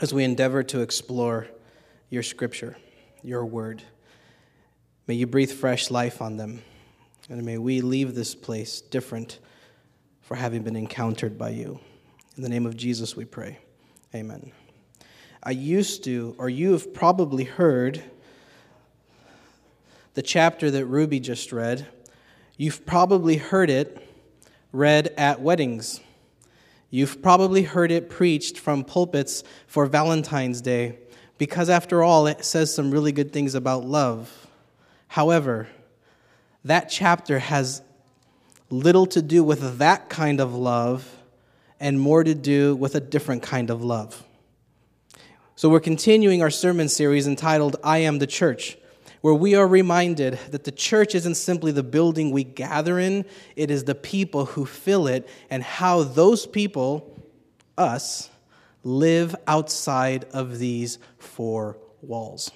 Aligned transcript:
as 0.00 0.14
we 0.14 0.24
endeavor 0.24 0.62
to 0.62 0.80
explore 0.80 1.46
your 2.08 2.22
scripture, 2.22 2.76
your 3.22 3.44
word. 3.44 3.82
May 5.06 5.14
you 5.14 5.26
breathe 5.26 5.52
fresh 5.52 5.90
life 5.90 6.22
on 6.22 6.38
them, 6.38 6.62
and 7.28 7.44
may 7.44 7.58
we 7.58 7.82
leave 7.82 8.14
this 8.14 8.34
place 8.34 8.80
different 8.80 9.38
for 10.22 10.36
having 10.36 10.62
been 10.62 10.76
encountered 10.76 11.36
by 11.36 11.50
you. 11.50 11.80
In 12.36 12.42
the 12.42 12.48
name 12.48 12.64
of 12.64 12.76
Jesus, 12.76 13.14
we 13.14 13.26
pray. 13.26 13.58
Amen. 14.14 14.52
I 15.42 15.50
used 15.50 16.04
to, 16.04 16.34
or 16.38 16.48
you 16.48 16.72
have 16.72 16.94
probably 16.94 17.44
heard 17.44 18.02
the 20.14 20.22
chapter 20.22 20.70
that 20.70 20.86
Ruby 20.86 21.20
just 21.20 21.52
read. 21.52 21.86
You've 22.56 22.86
probably 22.86 23.36
heard 23.36 23.68
it 23.68 24.06
read 24.72 25.08
at 25.18 25.40
weddings. 25.40 26.00
You've 26.90 27.22
probably 27.22 27.62
heard 27.62 27.92
it 27.92 28.10
preached 28.10 28.58
from 28.58 28.82
pulpits 28.82 29.44
for 29.68 29.86
Valentine's 29.86 30.60
Day 30.60 30.98
because, 31.38 31.70
after 31.70 32.02
all, 32.02 32.26
it 32.26 32.44
says 32.44 32.74
some 32.74 32.90
really 32.90 33.12
good 33.12 33.32
things 33.32 33.54
about 33.54 33.84
love. 33.84 34.48
However, 35.06 35.68
that 36.64 36.90
chapter 36.90 37.38
has 37.38 37.80
little 38.70 39.06
to 39.06 39.22
do 39.22 39.42
with 39.44 39.78
that 39.78 40.08
kind 40.08 40.40
of 40.40 40.54
love 40.54 41.16
and 41.78 41.98
more 41.98 42.22
to 42.24 42.34
do 42.34 42.74
with 42.74 42.94
a 42.94 43.00
different 43.00 43.42
kind 43.42 43.70
of 43.70 43.82
love. 43.82 44.24
So, 45.54 45.68
we're 45.68 45.80
continuing 45.80 46.42
our 46.42 46.50
sermon 46.50 46.88
series 46.88 47.28
entitled 47.28 47.76
I 47.84 47.98
Am 47.98 48.18
the 48.18 48.26
Church 48.26 48.76
where 49.20 49.34
we 49.34 49.54
are 49.54 49.66
reminded 49.66 50.38
that 50.50 50.64
the 50.64 50.72
church 50.72 51.14
isn't 51.14 51.34
simply 51.34 51.72
the 51.72 51.82
building 51.82 52.30
we 52.30 52.44
gather 52.44 52.98
in, 52.98 53.24
it 53.56 53.70
is 53.70 53.84
the 53.84 53.94
people 53.94 54.46
who 54.46 54.64
fill 54.64 55.06
it 55.06 55.28
and 55.50 55.62
how 55.62 56.02
those 56.02 56.46
people, 56.46 57.18
us, 57.76 58.30
live 58.82 59.36
outside 59.46 60.24
of 60.32 60.58
these 60.58 60.98
four 61.18 61.76
walls. 62.02 62.50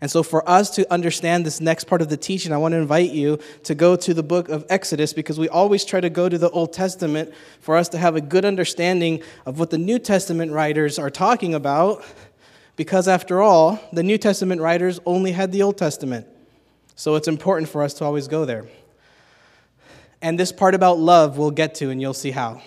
And 0.00 0.10
so, 0.10 0.24
for 0.24 0.48
us 0.50 0.70
to 0.70 0.92
understand 0.92 1.46
this 1.46 1.60
next 1.60 1.84
part 1.84 2.02
of 2.02 2.08
the 2.08 2.16
teaching, 2.16 2.52
I 2.52 2.56
want 2.56 2.72
to 2.72 2.78
invite 2.78 3.12
you 3.12 3.38
to 3.62 3.76
go 3.76 3.94
to 3.94 4.12
the 4.12 4.24
book 4.24 4.48
of 4.48 4.66
Exodus 4.68 5.12
because 5.12 5.38
we 5.38 5.48
always 5.48 5.84
try 5.84 6.00
to 6.00 6.10
go 6.10 6.28
to 6.28 6.36
the 6.36 6.50
Old 6.50 6.72
Testament 6.72 7.32
for 7.60 7.76
us 7.76 7.88
to 7.90 7.98
have 7.98 8.16
a 8.16 8.20
good 8.20 8.44
understanding 8.44 9.22
of 9.46 9.60
what 9.60 9.70
the 9.70 9.78
New 9.78 10.00
Testament 10.00 10.50
writers 10.50 10.98
are 10.98 11.08
talking 11.08 11.54
about 11.54 12.04
because, 12.82 13.06
after 13.06 13.40
all, 13.40 13.78
the 13.92 14.02
New 14.02 14.18
Testament 14.18 14.60
writers 14.60 14.98
only 15.06 15.30
had 15.30 15.52
the 15.52 15.62
Old 15.62 15.78
Testament. 15.78 16.26
So 16.96 17.14
it's 17.14 17.28
important 17.28 17.68
for 17.68 17.84
us 17.84 17.94
to 17.94 18.04
always 18.04 18.26
go 18.26 18.44
there. 18.44 18.66
And 20.20 20.36
this 20.36 20.50
part 20.50 20.74
about 20.74 20.98
love 20.98 21.38
we'll 21.38 21.52
get 21.52 21.76
to, 21.76 21.90
and 21.90 22.00
you'll 22.00 22.12
see 22.12 22.32
how. 22.32 22.60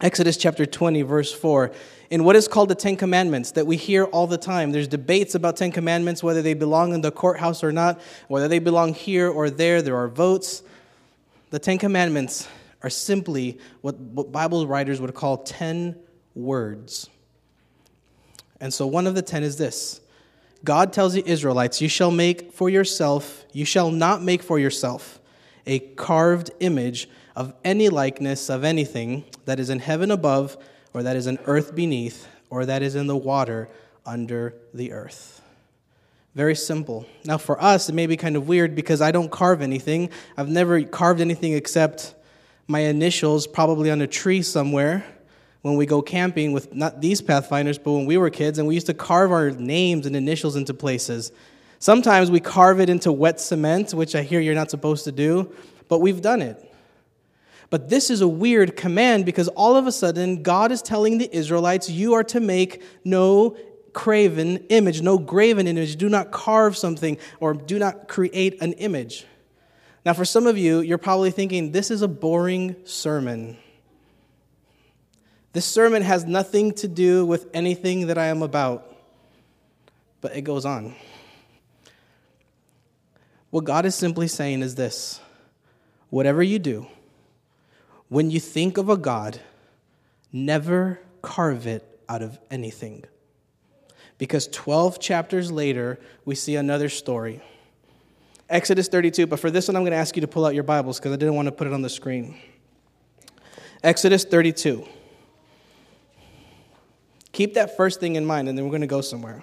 Exodus 0.00 0.36
chapter 0.36 0.66
20, 0.66 1.02
verse 1.02 1.32
4. 1.32 1.70
In 2.10 2.24
what 2.24 2.34
is 2.34 2.48
called 2.48 2.68
the 2.68 2.74
Ten 2.74 2.96
Commandments, 2.96 3.52
that 3.52 3.64
we 3.64 3.76
hear 3.76 4.06
all 4.06 4.26
the 4.26 4.38
time, 4.38 4.72
there's 4.72 4.88
debates 4.88 5.36
about 5.36 5.56
Ten 5.56 5.70
Commandments, 5.70 6.24
whether 6.24 6.42
they 6.42 6.54
belong 6.54 6.94
in 6.94 7.00
the 7.00 7.12
courthouse 7.12 7.62
or 7.62 7.70
not, 7.70 8.00
whether 8.26 8.48
they 8.48 8.58
belong 8.58 8.92
here 8.92 9.30
or 9.30 9.50
there. 9.50 9.82
There 9.82 9.96
are 9.96 10.08
votes. 10.08 10.64
The 11.50 11.60
Ten 11.60 11.78
Commandments 11.78 12.48
are 12.82 12.90
simply 12.90 13.60
what, 13.82 14.32
Bible 14.32 14.66
writers 14.66 15.00
would 15.00 15.14
call 15.14 15.36
ten 15.36 15.94
words. 16.34 17.08
And 18.60 18.72
so 18.72 18.86
one 18.86 19.06
of 19.06 19.14
the 19.14 19.22
ten 19.22 19.42
is 19.42 19.56
this 19.56 20.00
God 20.64 20.92
tells 20.92 21.12
the 21.12 21.26
Israelites, 21.26 21.80
You 21.80 21.88
shall 21.88 22.10
make 22.10 22.52
for 22.52 22.68
yourself, 22.68 23.44
you 23.52 23.64
shall 23.64 23.90
not 23.90 24.22
make 24.22 24.42
for 24.42 24.58
yourself 24.58 25.20
a 25.66 25.78
carved 25.78 26.50
image 26.60 27.08
of 27.36 27.52
any 27.64 27.88
likeness 27.88 28.48
of 28.48 28.64
anything 28.64 29.24
that 29.44 29.58
is 29.58 29.70
in 29.70 29.78
heaven 29.80 30.10
above, 30.10 30.56
or 30.92 31.02
that 31.02 31.16
is 31.16 31.26
in 31.26 31.38
earth 31.46 31.74
beneath, 31.74 32.28
or 32.48 32.64
that 32.66 32.82
is 32.82 32.94
in 32.94 33.06
the 33.06 33.16
water 33.16 33.68
under 34.06 34.54
the 34.72 34.92
earth. 34.92 35.42
Very 36.34 36.54
simple. 36.54 37.06
Now, 37.24 37.38
for 37.38 37.62
us, 37.62 37.88
it 37.88 37.94
may 37.94 38.06
be 38.06 38.16
kind 38.16 38.36
of 38.36 38.48
weird 38.48 38.74
because 38.74 39.00
I 39.00 39.10
don't 39.10 39.30
carve 39.30 39.62
anything. 39.62 40.10
I've 40.36 40.48
never 40.48 40.82
carved 40.82 41.20
anything 41.20 41.54
except 41.54 42.14
my 42.66 42.80
initials, 42.80 43.46
probably 43.46 43.90
on 43.90 44.00
a 44.00 44.06
tree 44.06 44.42
somewhere 44.42 45.04
when 45.64 45.76
we 45.76 45.86
go 45.86 46.02
camping 46.02 46.52
with 46.52 46.74
not 46.74 47.00
these 47.00 47.22
Pathfinders, 47.22 47.78
but 47.78 47.92
when 47.92 48.04
we 48.04 48.18
were 48.18 48.28
kids, 48.28 48.58
and 48.58 48.68
we 48.68 48.74
used 48.74 48.84
to 48.84 48.92
carve 48.92 49.32
our 49.32 49.50
names 49.50 50.04
and 50.04 50.14
initials 50.14 50.56
into 50.56 50.74
places. 50.74 51.32
Sometimes 51.78 52.30
we 52.30 52.38
carve 52.38 52.80
it 52.80 52.90
into 52.90 53.10
wet 53.10 53.40
cement, 53.40 53.94
which 53.94 54.14
I 54.14 54.20
hear 54.20 54.40
you're 54.40 54.54
not 54.54 54.70
supposed 54.70 55.04
to 55.04 55.12
do, 55.12 55.50
but 55.88 56.00
we've 56.00 56.20
done 56.20 56.42
it. 56.42 56.62
But 57.70 57.88
this 57.88 58.10
is 58.10 58.20
a 58.20 58.28
weird 58.28 58.76
command 58.76 59.24
because 59.24 59.48
all 59.48 59.74
of 59.74 59.86
a 59.86 59.92
sudden, 59.92 60.42
God 60.42 60.70
is 60.70 60.82
telling 60.82 61.16
the 61.16 61.34
Israelites, 61.34 61.88
You 61.88 62.12
are 62.12 62.24
to 62.24 62.40
make 62.40 62.82
no 63.02 63.56
craven 63.94 64.66
image, 64.68 65.00
no 65.00 65.16
graven 65.16 65.66
image. 65.66 65.96
Do 65.96 66.10
not 66.10 66.30
carve 66.30 66.76
something 66.76 67.16
or 67.40 67.54
do 67.54 67.78
not 67.78 68.06
create 68.06 68.60
an 68.60 68.74
image. 68.74 69.24
Now, 70.04 70.12
for 70.12 70.26
some 70.26 70.46
of 70.46 70.58
you, 70.58 70.80
you're 70.80 70.98
probably 70.98 71.30
thinking, 71.30 71.72
This 71.72 71.90
is 71.90 72.02
a 72.02 72.08
boring 72.08 72.76
sermon. 72.84 73.56
This 75.54 75.64
sermon 75.64 76.02
has 76.02 76.24
nothing 76.24 76.72
to 76.74 76.88
do 76.88 77.24
with 77.24 77.46
anything 77.54 78.08
that 78.08 78.18
I 78.18 78.26
am 78.26 78.42
about, 78.42 78.92
but 80.20 80.36
it 80.36 80.42
goes 80.42 80.64
on. 80.64 80.96
What 83.50 83.62
God 83.62 83.86
is 83.86 83.94
simply 83.94 84.26
saying 84.26 84.62
is 84.62 84.74
this 84.74 85.20
whatever 86.10 86.42
you 86.42 86.58
do, 86.58 86.88
when 88.08 88.32
you 88.32 88.40
think 88.40 88.78
of 88.78 88.88
a 88.88 88.96
God, 88.96 89.40
never 90.32 90.98
carve 91.22 91.68
it 91.68 92.00
out 92.08 92.20
of 92.20 92.36
anything. 92.50 93.04
Because 94.18 94.48
12 94.48 94.98
chapters 94.98 95.52
later, 95.52 96.00
we 96.24 96.34
see 96.34 96.56
another 96.56 96.88
story. 96.88 97.40
Exodus 98.50 98.88
32, 98.88 99.28
but 99.28 99.38
for 99.38 99.52
this 99.52 99.68
one, 99.68 99.76
I'm 99.76 99.82
going 99.82 99.92
to 99.92 99.98
ask 99.98 100.16
you 100.16 100.20
to 100.22 100.28
pull 100.28 100.46
out 100.46 100.54
your 100.54 100.64
Bibles 100.64 100.98
because 100.98 101.12
I 101.12 101.16
didn't 101.16 101.36
want 101.36 101.46
to 101.46 101.52
put 101.52 101.68
it 101.68 101.72
on 101.72 101.82
the 101.82 101.88
screen. 101.88 102.40
Exodus 103.84 104.24
32. 104.24 104.84
Keep 107.34 107.54
that 107.54 107.76
first 107.76 107.98
thing 107.98 108.14
in 108.14 108.24
mind, 108.24 108.48
and 108.48 108.56
then 108.56 108.64
we're 108.64 108.70
going 108.70 108.80
to 108.80 108.86
go 108.86 109.00
somewhere. 109.00 109.42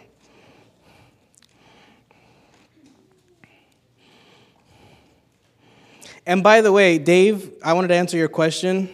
And 6.26 6.42
by 6.42 6.62
the 6.62 6.72
way, 6.72 6.98
Dave, 6.98 7.52
I 7.62 7.74
wanted 7.74 7.90
to 7.90 7.96
answer 7.96 8.16
your 8.16 8.30
question. 8.30 8.90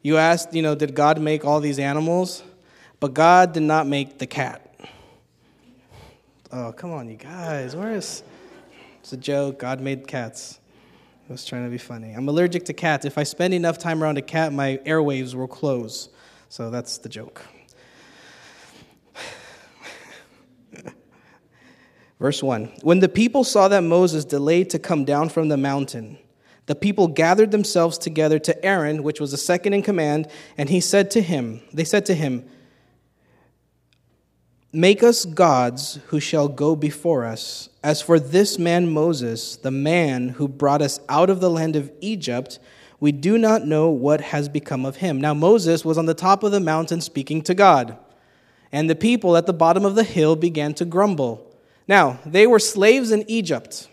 You 0.00 0.16
asked, 0.18 0.54
you 0.54 0.62
know, 0.62 0.76
did 0.76 0.94
God 0.94 1.20
make 1.20 1.44
all 1.44 1.58
these 1.58 1.80
animals? 1.80 2.44
But 3.00 3.14
God 3.14 3.52
did 3.52 3.64
not 3.64 3.88
make 3.88 4.18
the 4.18 4.26
cat. 4.28 4.62
Oh, 6.52 6.72
come 6.72 6.92
on, 6.92 7.08
you 7.08 7.16
guys. 7.16 7.74
Where 7.74 7.96
is. 7.96 8.22
It's 9.00 9.12
a 9.12 9.16
joke. 9.16 9.58
God 9.58 9.80
made 9.80 10.06
cats. 10.06 10.60
I 11.28 11.32
was 11.32 11.44
trying 11.44 11.64
to 11.64 11.70
be 11.70 11.78
funny. 11.78 12.12
I'm 12.12 12.28
allergic 12.28 12.64
to 12.66 12.72
cats. 12.72 13.04
If 13.04 13.18
I 13.18 13.24
spend 13.24 13.54
enough 13.54 13.78
time 13.78 14.04
around 14.04 14.18
a 14.18 14.22
cat, 14.22 14.52
my 14.52 14.78
airwaves 14.86 15.34
will 15.34 15.48
close. 15.48 16.10
So 16.48 16.70
that's 16.70 16.98
the 16.98 17.08
joke. 17.08 17.42
Verse 22.18 22.42
1 22.42 22.64
When 22.82 23.00
the 23.00 23.08
people 23.08 23.44
saw 23.44 23.68
that 23.68 23.82
Moses 23.82 24.24
delayed 24.24 24.70
to 24.70 24.78
come 24.78 25.04
down 25.04 25.28
from 25.28 25.48
the 25.48 25.56
mountain, 25.56 26.18
the 26.66 26.74
people 26.74 27.08
gathered 27.08 27.52
themselves 27.52 27.96
together 27.96 28.38
to 28.40 28.64
Aaron, 28.64 29.02
which 29.02 29.20
was 29.20 29.30
the 29.30 29.36
second 29.36 29.72
in 29.72 29.82
command, 29.82 30.28
and 30.58 30.68
he 30.68 30.80
said 30.80 31.10
to 31.12 31.22
him, 31.22 31.60
They 31.72 31.84
said 31.84 32.06
to 32.06 32.14
him, 32.14 32.48
Make 34.72 35.02
us 35.02 35.24
gods 35.24 36.00
who 36.08 36.20
shall 36.20 36.48
go 36.48 36.76
before 36.76 37.24
us. 37.24 37.70
As 37.82 38.02
for 38.02 38.18
this 38.18 38.58
man 38.58 38.90
Moses, 38.90 39.56
the 39.56 39.70
man 39.70 40.30
who 40.30 40.48
brought 40.48 40.82
us 40.82 41.00
out 41.08 41.30
of 41.30 41.40
the 41.40 41.48
land 41.48 41.76
of 41.76 41.90
Egypt, 42.00 42.58
we 42.98 43.12
do 43.12 43.38
not 43.38 43.64
know 43.64 43.88
what 43.88 44.20
has 44.20 44.48
become 44.48 44.84
of 44.84 44.96
him. 44.96 45.20
Now, 45.20 45.34
Moses 45.34 45.84
was 45.84 45.96
on 45.96 46.06
the 46.06 46.14
top 46.14 46.42
of 46.42 46.50
the 46.50 46.60
mountain 46.60 47.00
speaking 47.00 47.42
to 47.42 47.54
God, 47.54 47.96
and 48.72 48.90
the 48.90 48.96
people 48.96 49.36
at 49.36 49.46
the 49.46 49.52
bottom 49.52 49.84
of 49.84 49.94
the 49.94 50.04
hill 50.04 50.34
began 50.34 50.74
to 50.74 50.84
grumble. 50.84 51.45
Now, 51.88 52.18
they 52.26 52.46
were 52.46 52.58
slaves 52.58 53.12
in 53.12 53.24
Egypt. 53.28 53.88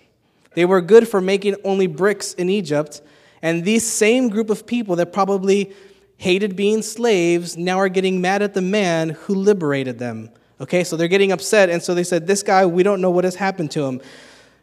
They 0.56 0.66
were 0.66 0.82
good 0.82 1.08
for 1.08 1.22
making 1.22 1.56
only 1.64 1.88
bricks 1.88 2.34
in 2.34 2.50
Egypt. 2.50 3.02
And 3.42 3.64
these 3.64 3.86
same 3.86 4.30
group 4.30 4.50
of 4.50 4.66
people 4.66 4.96
that 4.98 5.14
probably 5.14 5.74
hated 6.18 6.56
being 6.56 6.82
slaves 6.82 7.58
now 7.58 7.78
are 7.78 7.90
getting 7.90 8.22
mad 8.22 8.42
at 8.42 8.54
the 8.54 8.62
man 8.62 9.10
who 9.10 9.36
liberated 9.36 10.00
them. 10.00 10.30
Okay, 10.62 10.84
so 10.84 10.96
they're 10.96 11.08
getting 11.08 11.32
upset. 11.32 11.70
And 11.70 11.82
so 11.82 11.94
they 11.94 12.04
said, 12.04 12.26
This 12.26 12.44
guy, 12.44 12.66
we 12.66 12.84
don't 12.84 13.02
know 13.02 13.12
what 13.12 13.26
has 13.26 13.36
happened 13.36 13.72
to 13.72 13.84
him. 13.84 14.02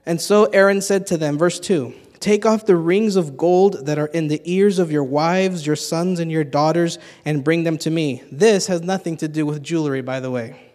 And 0.07 0.21
so 0.21 0.47
Aaron 0.47 0.81
said 0.81 1.07
to 1.09 1.19
them, 1.19 1.37
verse 1.37 1.61
2 1.61 1.93
Take 2.21 2.45
off 2.47 2.67
the 2.67 2.77
rings 2.77 3.17
of 3.17 3.37
gold 3.37 3.87
that 3.87 3.99
are 3.99 4.07
in 4.07 4.29
the 4.29 4.41
ears 4.45 4.79
of 4.79 4.91
your 4.91 5.05
wives, 5.05 5.67
your 5.67 5.77
sons, 5.77 6.21
and 6.21 6.31
your 6.31 6.45
daughters, 6.45 6.99
and 7.25 7.45
bring 7.45 7.65
them 7.65 7.79
to 7.79 7.91
me. 7.91 8.23
This 8.31 8.67
has 8.67 8.83
nothing 8.83 9.17
to 9.19 9.29
do 9.29 9.47
with 9.47 9.63
jewelry, 9.63 10.03
by 10.03 10.21
the 10.21 10.31
way. 10.31 10.70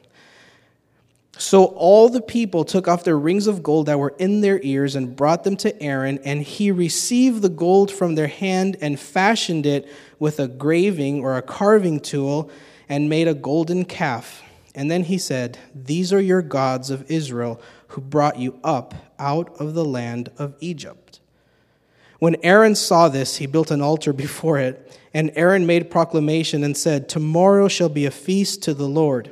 So 1.38 1.66
all 1.66 2.10
the 2.10 2.22
people 2.22 2.64
took 2.64 2.88
off 2.88 3.04
their 3.04 3.18
rings 3.18 3.48
of 3.48 3.62
gold 3.62 3.88
that 3.88 4.00
were 4.00 4.16
in 4.18 4.42
their 4.42 4.60
ears 4.64 4.96
and 4.96 5.16
brought 5.16 5.44
them 5.44 5.58
to 5.58 5.84
Aaron, 5.84 6.20
and 6.24 6.42
he 6.42 6.72
received 6.72 7.42
the 7.42 7.50
gold 7.50 7.92
from 7.92 8.16
their 8.16 8.28
hand 8.28 8.78
and 8.80 9.00
fashioned 9.00 9.66
it 9.66 9.90
with 10.18 10.40
a 10.40 10.48
graving 10.48 11.22
or 11.22 11.38
a 11.38 11.42
carving 11.42 12.00
tool. 12.00 12.50
and 12.88 13.10
made 13.10 13.28
a 13.28 13.34
golden 13.34 13.84
calf. 13.84 14.44
And 14.76 14.92
then 14.92 15.04
he 15.06 15.18
said, 15.18 15.58
These 15.74 16.14
are 16.14 16.22
your 16.22 16.42
gods 16.42 16.90
of 16.92 17.10
Israel 17.10 17.60
who 17.90 18.02
brought 18.02 18.38
you 18.38 18.60
up 18.64 18.94
out 19.18 19.60
of 19.60 19.74
the 19.74 19.86
land 19.86 20.30
of 20.38 20.54
Egypt. 20.60 21.20
When 22.20 22.36
Aaron 22.44 22.76
saw 22.76 23.10
this, 23.10 23.38
he 23.38 23.46
built 23.46 23.72
an 23.72 23.82
altar 23.82 24.14
before 24.14 24.60
it, 24.60 25.00
and 25.14 25.32
Aaron 25.36 25.66
made 25.66 25.90
proclamation 25.90 26.64
and 26.64 26.76
said, 26.76 27.08
Tomorrow 27.08 27.68
shall 27.68 27.90
be 27.90 28.06
a 28.06 28.12
feast 28.12 28.64
to 28.64 28.74
the 28.74 28.88
Lord. 28.88 29.32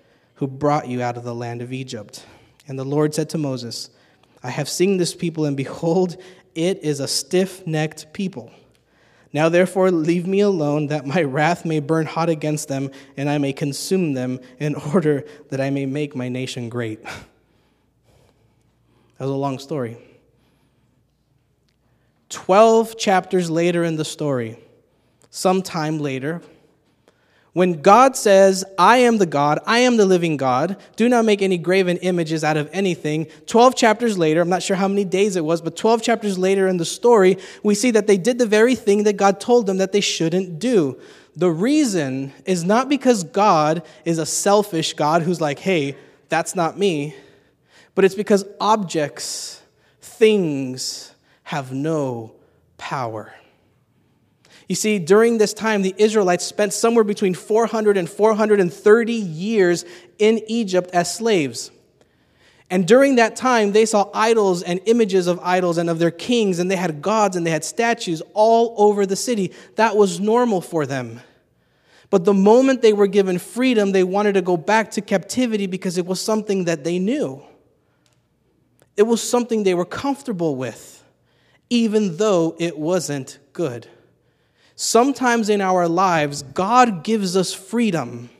who 0.41 0.47
brought 0.47 0.87
you 0.87 1.03
out 1.03 1.17
of 1.17 1.23
the 1.23 1.35
land 1.35 1.61
of 1.61 1.71
Egypt. 1.71 2.25
And 2.67 2.77
the 2.77 2.83
Lord 2.83 3.13
said 3.13 3.29
to 3.29 3.37
Moses, 3.37 3.91
I 4.41 4.49
have 4.49 4.67
seen 4.67 4.97
this 4.97 5.13
people, 5.13 5.45
and 5.45 5.55
behold, 5.55 6.17
it 6.55 6.79
is 6.79 6.99
a 6.99 7.07
stiff 7.07 7.67
necked 7.67 8.11
people. 8.11 8.51
Now 9.33 9.49
therefore 9.49 9.91
leave 9.91 10.25
me 10.25 10.39
alone, 10.39 10.87
that 10.87 11.05
my 11.05 11.21
wrath 11.21 11.63
may 11.63 11.79
burn 11.79 12.07
hot 12.07 12.27
against 12.27 12.69
them, 12.69 12.89
and 13.15 13.29
I 13.29 13.37
may 13.37 13.53
consume 13.53 14.13
them, 14.13 14.39
in 14.59 14.73
order 14.93 15.25
that 15.51 15.61
I 15.61 15.69
may 15.69 15.85
make 15.85 16.15
my 16.15 16.27
nation 16.27 16.67
great. 16.69 16.99
That 19.19 19.25
was 19.25 19.35
a 19.35 19.37
long 19.37 19.59
story. 19.59 19.99
Twelve 22.29 22.97
chapters 22.97 23.51
later 23.51 23.83
in 23.83 23.95
the 23.95 24.03
story, 24.03 24.57
sometime 25.29 25.99
later, 25.99 26.41
when 27.53 27.81
God 27.81 28.15
says, 28.15 28.63
I 28.77 28.97
am 28.97 29.17
the 29.17 29.25
God, 29.25 29.59
I 29.65 29.79
am 29.79 29.97
the 29.97 30.05
living 30.05 30.37
God, 30.37 30.77
do 30.95 31.09
not 31.09 31.25
make 31.25 31.41
any 31.41 31.57
graven 31.57 31.97
images 31.97 32.45
out 32.45 32.55
of 32.55 32.69
anything, 32.71 33.25
12 33.47 33.75
chapters 33.75 34.17
later, 34.17 34.39
I'm 34.39 34.49
not 34.49 34.63
sure 34.63 34.77
how 34.77 34.87
many 34.87 35.03
days 35.03 35.35
it 35.35 35.43
was, 35.43 35.61
but 35.61 35.75
12 35.75 36.01
chapters 36.01 36.37
later 36.37 36.67
in 36.67 36.77
the 36.77 36.85
story, 36.85 37.37
we 37.61 37.75
see 37.75 37.91
that 37.91 38.07
they 38.07 38.17
did 38.17 38.37
the 38.37 38.45
very 38.45 38.75
thing 38.75 39.03
that 39.03 39.17
God 39.17 39.41
told 39.41 39.65
them 39.65 39.77
that 39.79 39.91
they 39.91 39.99
shouldn't 39.99 40.59
do. 40.59 40.97
The 41.35 41.51
reason 41.51 42.31
is 42.45 42.63
not 42.63 42.87
because 42.87 43.25
God 43.25 43.83
is 44.05 44.17
a 44.17 44.25
selfish 44.25 44.93
God 44.93 45.21
who's 45.21 45.41
like, 45.41 45.59
hey, 45.59 45.97
that's 46.29 46.55
not 46.55 46.77
me, 46.77 47.15
but 47.95 48.05
it's 48.05 48.15
because 48.15 48.45
objects, 48.61 49.61
things, 49.99 51.13
have 51.43 51.73
no 51.73 52.31
power. 52.77 53.33
You 54.71 54.75
see, 54.75 54.99
during 54.99 55.37
this 55.37 55.53
time, 55.53 55.81
the 55.81 55.93
Israelites 55.97 56.45
spent 56.45 56.71
somewhere 56.71 57.03
between 57.03 57.33
400 57.33 57.97
and 57.97 58.09
430 58.09 59.13
years 59.13 59.83
in 60.17 60.39
Egypt 60.47 60.91
as 60.93 61.13
slaves. 61.13 61.71
And 62.69 62.87
during 62.87 63.17
that 63.17 63.35
time, 63.35 63.73
they 63.73 63.85
saw 63.85 64.09
idols 64.13 64.63
and 64.63 64.79
images 64.85 65.27
of 65.27 65.41
idols 65.43 65.77
and 65.77 65.89
of 65.89 65.99
their 65.99 66.09
kings, 66.09 66.57
and 66.57 66.71
they 66.71 66.77
had 66.77 67.01
gods 67.01 67.35
and 67.35 67.45
they 67.45 67.51
had 67.51 67.65
statues 67.65 68.21
all 68.33 68.73
over 68.77 69.05
the 69.05 69.17
city. 69.17 69.51
That 69.75 69.97
was 69.97 70.21
normal 70.21 70.61
for 70.61 70.85
them. 70.85 71.19
But 72.09 72.23
the 72.23 72.33
moment 72.33 72.81
they 72.81 72.93
were 72.93 73.07
given 73.07 73.39
freedom, 73.39 73.91
they 73.91 74.05
wanted 74.05 74.35
to 74.35 74.41
go 74.41 74.55
back 74.55 74.91
to 74.91 75.01
captivity 75.01 75.67
because 75.67 75.97
it 75.97 76.05
was 76.05 76.21
something 76.21 76.63
that 76.63 76.85
they 76.85 76.97
knew. 76.97 77.43
It 78.95 79.03
was 79.03 79.21
something 79.21 79.63
they 79.63 79.73
were 79.73 79.83
comfortable 79.83 80.55
with, 80.55 81.03
even 81.69 82.15
though 82.15 82.55
it 82.57 82.79
wasn't 82.79 83.37
good. 83.51 83.89
Sometimes 84.83 85.47
in 85.47 85.61
our 85.61 85.87
lives, 85.87 86.41
God 86.41 87.03
gives 87.03 87.37
us 87.37 87.53
freedom, 87.53 88.31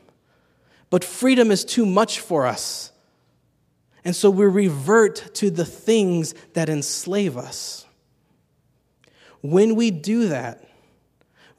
but 0.90 1.04
freedom 1.04 1.52
is 1.52 1.64
too 1.64 1.86
much 1.86 2.18
for 2.18 2.48
us. 2.48 2.90
And 4.04 4.16
so 4.16 4.28
we 4.28 4.46
revert 4.46 5.34
to 5.34 5.50
the 5.50 5.64
things 5.64 6.34
that 6.54 6.68
enslave 6.68 7.36
us. 7.36 7.86
When 9.40 9.76
we 9.76 9.92
do 9.92 10.30
that, 10.30 10.64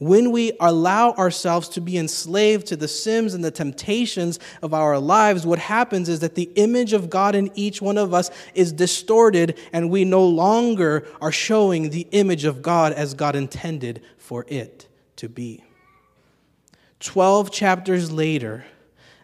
when 0.05 0.31
we 0.31 0.51
allow 0.59 1.11
ourselves 1.13 1.69
to 1.69 1.81
be 1.81 1.97
enslaved 1.97 2.67
to 2.67 2.75
the 2.75 2.87
sins 2.87 3.33
and 3.33 3.43
the 3.43 3.51
temptations 3.51 4.39
of 4.61 4.73
our 4.73 4.99
lives, 4.99 5.45
what 5.45 5.59
happens 5.59 6.09
is 6.09 6.19
that 6.19 6.35
the 6.35 6.51
image 6.55 6.93
of 6.93 7.09
God 7.09 7.35
in 7.35 7.51
each 7.55 7.81
one 7.81 7.97
of 7.97 8.13
us 8.13 8.31
is 8.53 8.71
distorted, 8.71 9.59
and 9.71 9.89
we 9.89 10.05
no 10.05 10.25
longer 10.25 11.07
are 11.21 11.31
showing 11.31 11.89
the 11.89 12.07
image 12.11 12.45
of 12.45 12.61
God 12.61 12.93
as 12.93 13.13
God 13.13 13.35
intended 13.35 14.01
for 14.17 14.45
it 14.47 14.87
to 15.17 15.29
be. 15.29 15.63
Twelve 16.99 17.51
chapters 17.51 18.11
later, 18.11 18.65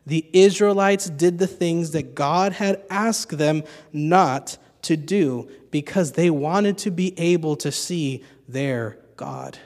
the 0.06 0.26
Israelites 0.34 1.10
did 1.10 1.40
the 1.40 1.48
things 1.48 1.92
that 1.92 2.16
God 2.16 2.54
had 2.54 2.84
asked 2.90 3.38
them 3.38 3.64
not 3.94 4.58
to 4.84 4.98
do 4.98 5.50
because 5.72 6.14
they 6.14 6.30
wanted 6.30 6.78
to 6.80 6.92
be 6.92 7.18
able 7.20 7.56
to 7.58 7.72
see 7.72 8.24
their 8.48 8.98
God. 9.16 9.58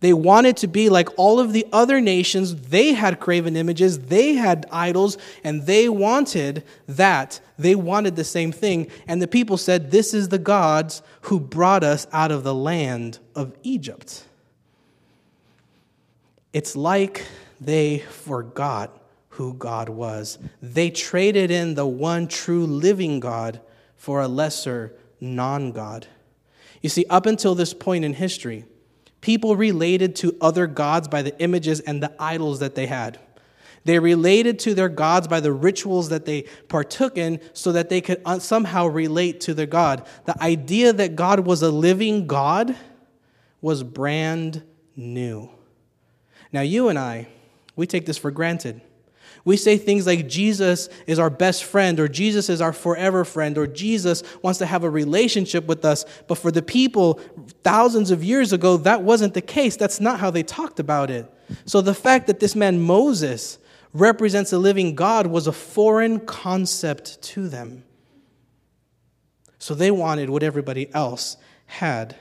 They 0.00 0.12
wanted 0.12 0.56
to 0.58 0.68
be 0.68 0.88
like 0.88 1.08
all 1.18 1.40
of 1.40 1.52
the 1.52 1.66
other 1.72 2.00
nations. 2.00 2.54
They 2.54 2.92
had 2.92 3.18
graven 3.18 3.56
images, 3.56 3.98
they 4.06 4.34
had 4.34 4.66
idols, 4.70 5.18
and 5.42 5.66
they 5.66 5.88
wanted 5.88 6.62
that. 6.86 7.40
They 7.58 7.74
wanted 7.74 8.14
the 8.14 8.24
same 8.24 8.52
thing. 8.52 8.88
And 9.08 9.20
the 9.20 9.26
people 9.26 9.56
said, 9.56 9.90
This 9.90 10.14
is 10.14 10.28
the 10.28 10.38
gods 10.38 11.02
who 11.22 11.40
brought 11.40 11.82
us 11.82 12.06
out 12.12 12.30
of 12.30 12.44
the 12.44 12.54
land 12.54 13.18
of 13.34 13.56
Egypt. 13.64 14.24
It's 16.52 16.76
like 16.76 17.24
they 17.60 17.98
forgot 17.98 18.96
who 19.30 19.54
God 19.54 19.88
was. 19.88 20.38
They 20.62 20.90
traded 20.90 21.50
in 21.50 21.74
the 21.74 21.86
one 21.86 22.28
true 22.28 22.66
living 22.66 23.18
God 23.18 23.60
for 23.96 24.20
a 24.20 24.28
lesser 24.28 24.94
non 25.20 25.72
God. 25.72 26.06
You 26.82 26.88
see, 26.88 27.04
up 27.10 27.26
until 27.26 27.56
this 27.56 27.74
point 27.74 28.04
in 28.04 28.14
history, 28.14 28.64
people 29.20 29.56
related 29.56 30.16
to 30.16 30.36
other 30.40 30.66
gods 30.66 31.08
by 31.08 31.22
the 31.22 31.38
images 31.40 31.80
and 31.80 32.02
the 32.02 32.12
idols 32.18 32.60
that 32.60 32.74
they 32.74 32.86
had. 32.86 33.18
They 33.84 33.98
related 33.98 34.58
to 34.60 34.74
their 34.74 34.88
gods 34.88 35.28
by 35.28 35.40
the 35.40 35.52
rituals 35.52 36.10
that 36.10 36.26
they 36.26 36.42
partook 36.68 37.16
in 37.16 37.40
so 37.52 37.72
that 37.72 37.88
they 37.88 38.00
could 38.00 38.20
uh, 38.24 38.38
somehow 38.38 38.86
relate 38.86 39.40
to 39.42 39.54
their 39.54 39.66
God. 39.66 40.06
The 40.26 40.40
idea 40.42 40.92
that 40.92 41.16
God 41.16 41.40
was 41.40 41.62
a 41.62 41.70
living 41.70 42.26
God 42.26 42.76
was 43.60 43.82
brand 43.82 44.62
new. 44.94 45.50
Now, 46.52 46.60
you 46.60 46.88
and 46.88 46.98
I, 46.98 47.28
we 47.76 47.86
take 47.86 48.06
this 48.06 48.18
for 48.18 48.30
granted. 48.30 48.80
We 49.48 49.56
say 49.56 49.78
things 49.78 50.06
like 50.06 50.28
Jesus 50.28 50.90
is 51.06 51.18
our 51.18 51.30
best 51.30 51.64
friend, 51.64 51.98
or 51.98 52.06
Jesus 52.06 52.50
is 52.50 52.60
our 52.60 52.74
forever 52.74 53.24
friend, 53.24 53.56
or 53.56 53.66
Jesus 53.66 54.22
wants 54.42 54.58
to 54.58 54.66
have 54.66 54.84
a 54.84 54.90
relationship 54.90 55.64
with 55.64 55.86
us. 55.86 56.04
But 56.26 56.36
for 56.36 56.50
the 56.50 56.60
people 56.60 57.14
thousands 57.64 58.10
of 58.10 58.22
years 58.22 58.52
ago, 58.52 58.76
that 58.76 59.02
wasn't 59.02 59.32
the 59.32 59.40
case. 59.40 59.74
That's 59.74 60.02
not 60.02 60.20
how 60.20 60.30
they 60.30 60.42
talked 60.42 60.80
about 60.80 61.08
it. 61.08 61.32
So 61.64 61.80
the 61.80 61.94
fact 61.94 62.26
that 62.26 62.40
this 62.40 62.54
man 62.54 62.78
Moses 62.78 63.56
represents 63.94 64.52
a 64.52 64.58
living 64.58 64.94
God 64.94 65.26
was 65.26 65.46
a 65.46 65.52
foreign 65.52 66.20
concept 66.20 67.22
to 67.22 67.48
them. 67.48 67.84
So 69.58 69.74
they 69.74 69.90
wanted 69.90 70.28
what 70.28 70.42
everybody 70.42 70.92
else 70.92 71.38
had. 71.64 72.16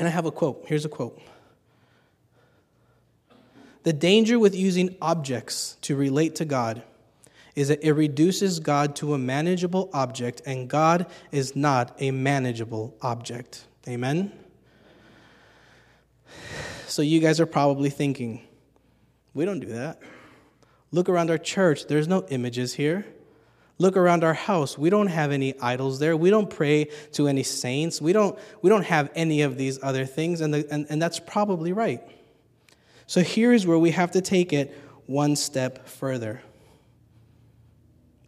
And 0.00 0.08
I 0.08 0.10
have 0.10 0.26
a 0.26 0.32
quote. 0.32 0.64
Here's 0.66 0.84
a 0.84 0.88
quote. 0.88 1.22
The 3.86 3.92
danger 3.92 4.36
with 4.36 4.56
using 4.56 4.96
objects 5.00 5.76
to 5.82 5.94
relate 5.94 6.34
to 6.36 6.44
God 6.44 6.82
is 7.54 7.68
that 7.68 7.84
it 7.84 7.92
reduces 7.92 8.58
God 8.58 8.96
to 8.96 9.14
a 9.14 9.18
manageable 9.18 9.90
object, 9.92 10.42
and 10.44 10.68
God 10.68 11.06
is 11.30 11.54
not 11.54 11.94
a 12.00 12.10
manageable 12.10 12.96
object. 13.00 13.64
Amen? 13.86 14.32
So, 16.88 17.00
you 17.00 17.20
guys 17.20 17.38
are 17.38 17.46
probably 17.46 17.88
thinking, 17.90 18.42
we 19.34 19.44
don't 19.44 19.60
do 19.60 19.68
that. 19.68 20.02
Look 20.90 21.08
around 21.08 21.30
our 21.30 21.38
church, 21.38 21.86
there's 21.86 22.08
no 22.08 22.26
images 22.28 22.74
here. 22.74 23.06
Look 23.78 23.96
around 23.96 24.24
our 24.24 24.34
house. 24.34 24.76
We 24.76 24.90
don't 24.90 25.06
have 25.06 25.30
any 25.30 25.56
idols 25.60 26.00
there. 26.00 26.16
We 26.16 26.30
don't 26.30 26.50
pray 26.50 26.88
to 27.12 27.28
any 27.28 27.44
saints. 27.44 28.02
We 28.02 28.12
don't, 28.12 28.36
we 28.62 28.68
don't 28.68 28.86
have 28.86 29.12
any 29.14 29.42
of 29.42 29.56
these 29.56 29.78
other 29.80 30.06
things. 30.06 30.40
And, 30.40 30.52
the, 30.52 30.66
and, 30.72 30.86
and 30.88 31.00
that's 31.00 31.20
probably 31.20 31.72
right. 31.72 32.02
So 33.06 33.22
here's 33.22 33.66
where 33.66 33.78
we 33.78 33.92
have 33.92 34.12
to 34.12 34.20
take 34.20 34.52
it 34.52 34.76
one 35.06 35.36
step 35.36 35.86
further. 35.86 36.42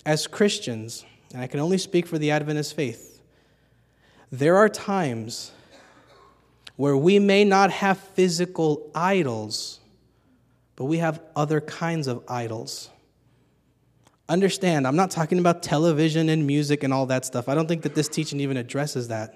As 0.06 0.26
Christians, 0.26 1.04
and 1.32 1.42
I 1.42 1.47
can 1.47 1.61
only 1.61 1.78
speak 1.78 2.06
for 2.06 2.18
the 2.18 2.30
Adventist 2.30 2.75
faith, 2.75 3.20
there 4.30 4.56
are 4.56 4.68
times 4.68 5.52
where 6.76 6.97
we 6.97 7.18
may 7.18 7.44
not 7.44 7.70
have 7.73 7.99
physical 7.99 8.90
idols, 8.94 9.80
but 10.76 10.85
we 10.85 10.99
have 10.99 11.20
other 11.35 11.61
kinds 11.61 12.06
of 12.06 12.23
idols. 12.28 12.88
Understand, 14.28 14.87
I'm 14.87 14.94
not 14.94 15.11
talking 15.11 15.38
about 15.40 15.62
television 15.62 16.28
and 16.28 16.47
music 16.47 16.85
and 16.85 16.92
all 16.92 17.06
that 17.06 17.25
stuff. 17.25 17.49
I 17.49 17.54
don't 17.54 17.66
think 17.66 17.82
that 17.82 17.94
this 17.94 18.08
teaching 18.08 18.38
even 18.40 18.56
addresses 18.56 19.08
that. 19.08 19.35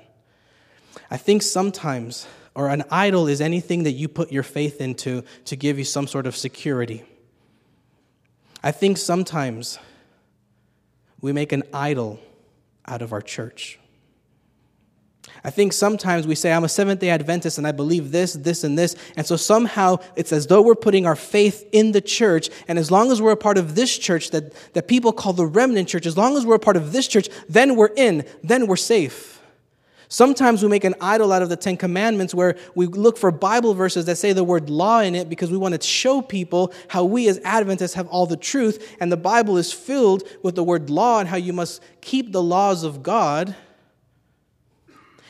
I 1.11 1.17
think 1.17 1.43
sometimes, 1.43 2.27
or 2.55 2.69
an 2.69 2.85
idol 2.91 3.29
is 3.29 3.41
anything 3.41 3.85
that 3.85 3.93
you 3.93 4.09
put 4.09 4.31
your 4.31 4.43
faith 4.43 4.81
into 4.81 5.23
to 5.47 5.57
give 5.57 5.79
you 5.79 5.85
some 5.85 6.07
sort 6.07 6.27
of 6.27 6.37
security. 6.37 7.03
I 8.63 8.71
think 8.71 8.99
sometimes 8.99 9.79
we 11.21 11.33
make 11.33 11.53
an 11.53 11.63
idol 11.73 12.21
out 12.87 13.03
of 13.03 13.13
our 13.13 13.23
church. 13.23 13.79
I 15.45 15.51
think 15.51 15.73
sometimes 15.73 16.27
we 16.27 16.37
say, 16.37 16.53
I'm 16.53 16.63
a 16.63 16.69
Seventh 16.69 17.01
day 17.01 17.11
Adventist 17.11 17.59
and 17.59 17.67
I 17.67 17.73
believe 17.73 18.13
this, 18.13 18.35
this, 18.35 18.63
and 18.63 18.79
this. 18.79 18.95
And 19.17 19.27
so 19.27 19.37
somehow 19.37 19.97
it's 20.15 20.33
as 20.33 20.47
though 20.47 20.63
we're 20.63 20.77
putting 20.77 21.05
our 21.05 21.17
faith 21.17 21.69
in 21.73 21.93
the 21.93 22.01
church. 22.01 22.49
And 22.69 22.79
as 22.79 22.91
long 22.91 23.11
as 23.11 23.21
we're 23.21 23.33
a 23.33 23.37
part 23.37 23.59
of 23.59 23.75
this 23.75 23.97
church 23.97 24.31
that, 24.31 24.53
that 24.75 24.87
people 24.87 25.13
call 25.13 25.33
the 25.33 25.47
remnant 25.47 25.89
church, 25.89 26.07
as 26.07 26.17
long 26.17 26.37
as 26.37 26.47
we're 26.47 26.55
a 26.55 26.61
part 26.61 26.77
of 26.77 26.93
this 26.93 27.09
church, 27.09 27.29
then 27.49 27.75
we're 27.75 27.93
in, 27.97 28.25
then 28.45 28.67
we're 28.69 28.77
safe. 28.77 29.42
Sometimes 30.13 30.63
we 30.63 30.69
make 30.69 30.85
an 30.85 30.95
idol 31.01 31.33
out 31.33 31.41
of 31.41 31.49
the 31.49 31.57
Ten 31.57 31.79
Commandments 31.79 32.35
where 32.35 32.57
we 32.75 32.87
look 32.87 33.17
for 33.17 33.31
Bible 33.31 33.73
verses 33.73 34.05
that 34.05 34.17
say 34.17 34.35
the 34.35 34.45
word 34.45 34.69
law 34.69 35.01
in 35.01 35.15
it 35.15 35.31
because 35.31 35.51
we 35.51 35.57
want 35.57 35.73
to 35.73 35.81
show 35.81 36.21
people 36.21 36.75
how 36.89 37.03
we 37.03 37.29
as 37.29 37.41
Adventists 37.45 37.95
have 37.95 38.09
all 38.09 38.27
the 38.27 38.37
truth. 38.37 38.95
And 39.01 39.11
the 39.11 39.17
Bible 39.17 39.57
is 39.57 39.73
filled 39.73 40.25
with 40.43 40.55
the 40.55 40.63
word 40.63 40.91
law 40.91 41.21
and 41.21 41.27
how 41.27 41.39
you 41.39 41.55
must 41.55 41.83
keep 42.03 42.31
the 42.31 42.43
laws 42.43 42.85
of 42.85 43.03
God. 43.03 43.57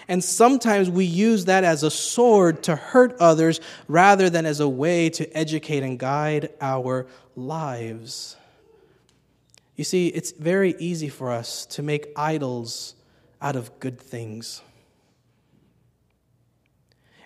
And 0.09 0.23
sometimes 0.25 0.91
we 0.91 1.05
use 1.05 1.45
that 1.45 1.63
as 1.63 1.85
a 1.85 1.91
sword 1.91 2.65
to 2.65 2.75
hurt 2.75 3.17
others 3.21 3.61
rather 3.87 4.29
than 4.29 4.47
as 4.47 4.59
a 4.59 4.69
way 4.69 5.11
to 5.11 5.31
educate 5.33 5.85
and 5.85 5.97
guide 5.97 6.51
our 6.61 7.07
lives. 7.37 8.35
You 9.77 9.85
see, 9.85 10.09
it's 10.09 10.33
very 10.33 10.75
easy 10.81 11.09
for 11.09 11.31
us 11.31 11.67
to 11.67 11.85
make 11.85 12.09
idols 12.17 12.97
out 13.41 13.55
of 13.55 13.79
good 13.79 14.01
things. 14.01 14.61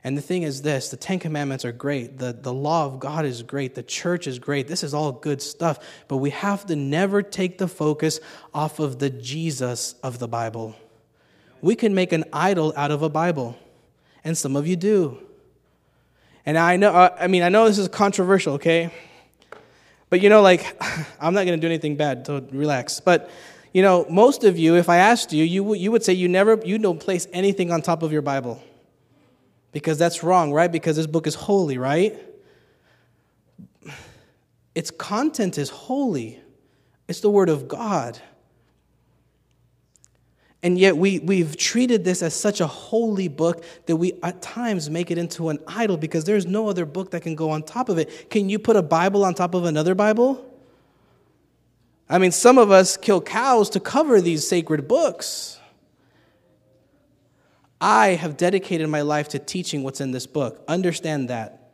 And 0.07 0.17
the 0.17 0.23
thing 0.23 0.45
is 0.45 0.63
this 0.63 0.91
the 0.91 0.97
Ten 0.97 1.19
Commandments 1.19 1.65
are 1.65 1.73
great. 1.73 2.19
The, 2.19 2.33
the 2.33 2.53
law 2.53 2.87
of 2.87 3.01
God 3.01 3.25
is 3.25 3.43
great. 3.43 3.75
The 3.75 3.83
church 3.83 4.29
is 4.29 4.39
great. 4.39 4.69
This 4.69 4.85
is 4.85 4.95
all 4.95 5.11
good 5.11 5.43
stuff. 5.43 5.81
But 6.07 6.19
we 6.19 6.31
have 6.31 6.65
to 6.67 6.77
never 6.77 7.23
take 7.23 7.59
the 7.59 7.67
focus 7.67 8.21
off 8.55 8.79
of 8.79 9.01
the 9.01 9.11
Jesus 9.11 9.97
of 10.05 10.21
the 10.21 10.29
Bible. 10.29 10.77
We 11.61 11.75
can 11.75 11.93
make 11.93 12.13
an 12.13 12.23
idol 12.33 12.73
out 12.77 12.93
of 12.93 13.03
a 13.03 13.09
Bible, 13.09 13.59
and 14.23 14.39
some 14.39 14.55
of 14.55 14.69
you 14.69 14.77
do. 14.77 15.19
And 16.47 16.57
I 16.57 16.77
know, 16.77 16.93
uh, 16.93 17.17
I 17.19 17.27
mean, 17.27 17.43
I 17.43 17.49
know 17.49 17.67
this 17.67 17.79
is 17.79 17.89
controversial, 17.89 18.55
okay? 18.55 18.93
But 20.09 20.21
you 20.21 20.29
know, 20.29 20.41
like, 20.41 20.81
I'm 21.21 21.35
not 21.35 21.47
going 21.47 21.61
to 21.61 21.61
do 21.61 21.67
anything 21.67 21.97
bad, 21.97 22.25
so 22.25 22.47
relax. 22.53 23.01
But 23.01 23.29
you 23.73 23.83
know, 23.83 24.07
most 24.09 24.45
of 24.45 24.57
you, 24.57 24.77
if 24.77 24.89
I 24.89 24.99
asked 24.99 25.33
you, 25.33 25.43
you, 25.43 25.75
you 25.75 25.91
would 25.91 26.05
say 26.05 26.13
you 26.13 26.29
never, 26.29 26.61
you 26.65 26.79
don't 26.79 27.01
place 27.01 27.27
anything 27.33 27.73
on 27.73 27.83
top 27.83 28.05
of 28.05 28.13
your 28.13 28.23
Bible. 28.23 28.63
Because 29.73 29.99
that's 29.99 30.23
wrong, 30.23 30.53
right? 30.53 30.71
Because 30.71 30.97
this 30.97 31.07
book 31.07 31.27
is 31.27 31.35
holy, 31.35 31.79
right? 31.79 32.19
Its 34.75 34.91
content 34.91 35.59
is 35.59 35.71
holy. 35.71 36.41
It's 37.09 37.21
the 37.21 37.31
Word 37.31 37.49
of 37.49 37.69
God. 37.69 38.19
And 40.63 40.79
yet 40.79 40.97
we, 40.97 41.21
we've 41.21 41.57
treated 41.57 42.05
this 42.05 42.23
as 42.23 42.35
such 42.35 42.61
a 42.61 42.67
holy 42.67 43.29
book 43.29 43.63
that 43.87 43.97
we 43.97 44.15
at 44.23 44.43
times 44.43 44.91
make 44.91 45.11
it 45.11 45.19
into 45.19 45.49
an 45.49 45.61
idol 45.67 45.97
because 45.97 46.25
there's 46.25 46.45
no 46.45 46.69
other 46.69 46.85
book 46.85 47.13
that 47.13 47.23
can 47.23 47.37
go 47.37 47.51
on 47.51 47.63
top 47.63 47.89
of 47.89 47.99
it. 47.99 48.31
Can 48.31 48.49
you 48.49 48.59
put 48.59 48.75
a 48.75 48.83
Bible 48.83 49.25
on 49.25 49.35
top 49.35 49.55
of 49.55 49.65
another 49.65 49.95
Bible? 49.95 50.45
I 52.09 52.19
mean, 52.19 52.33
some 52.33 52.59
of 52.59 52.71
us 52.71 52.97
kill 52.97 53.21
cows 53.21 53.71
to 53.71 53.81
cover 53.81 54.21
these 54.21 54.47
sacred 54.47 54.89
books. 54.89 55.61
I 57.81 58.09
have 58.09 58.37
dedicated 58.37 58.89
my 58.89 59.03
life 59.03 59.29
to 59.29 59.39
teaching 59.39 59.83
what's 59.83 60.01
in 60.01 60.13
this 60.13 60.27
book. 60.27 60.65
Understand 60.69 61.29
that 61.29 61.67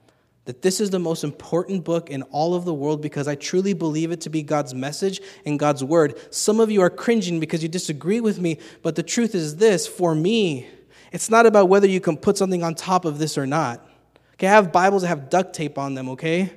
that 0.44 0.62
this 0.62 0.80
is 0.80 0.90
the 0.90 0.98
most 0.98 1.22
important 1.22 1.84
book 1.84 2.10
in 2.10 2.22
all 2.24 2.54
of 2.54 2.64
the 2.64 2.74
world 2.74 3.00
because 3.00 3.28
I 3.28 3.36
truly 3.36 3.74
believe 3.74 4.10
it 4.10 4.22
to 4.22 4.30
be 4.30 4.42
God's 4.42 4.74
message 4.74 5.20
and 5.46 5.58
God's 5.58 5.84
word. 5.84 6.18
Some 6.34 6.58
of 6.58 6.70
you 6.70 6.80
are 6.80 6.90
cringing 6.90 7.38
because 7.38 7.62
you 7.62 7.68
disagree 7.68 8.20
with 8.20 8.40
me, 8.40 8.58
but 8.82 8.96
the 8.96 9.04
truth 9.04 9.34
is 9.34 9.56
this 9.56 9.86
for 9.86 10.14
me, 10.14 10.66
it's 11.12 11.30
not 11.30 11.46
about 11.46 11.68
whether 11.68 11.86
you 11.86 12.00
can 12.00 12.16
put 12.16 12.36
something 12.36 12.64
on 12.64 12.74
top 12.74 13.04
of 13.04 13.18
this 13.18 13.38
or 13.38 13.46
not. 13.46 13.86
Okay, 14.34 14.48
I 14.48 14.50
have 14.50 14.72
Bibles 14.72 15.02
that 15.02 15.08
have 15.08 15.30
duct 15.30 15.54
tape 15.54 15.78
on 15.78 15.94
them, 15.94 16.08
okay? 16.10 16.52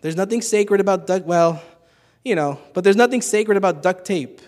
There's 0.00 0.16
nothing 0.16 0.42
sacred 0.42 0.80
about 0.80 1.06
duct, 1.06 1.26
well, 1.26 1.62
you 2.24 2.34
know, 2.34 2.58
but 2.74 2.82
there's 2.82 2.96
nothing 2.96 3.22
sacred 3.22 3.56
about 3.56 3.82
duct 3.82 4.04
tape. 4.04 4.40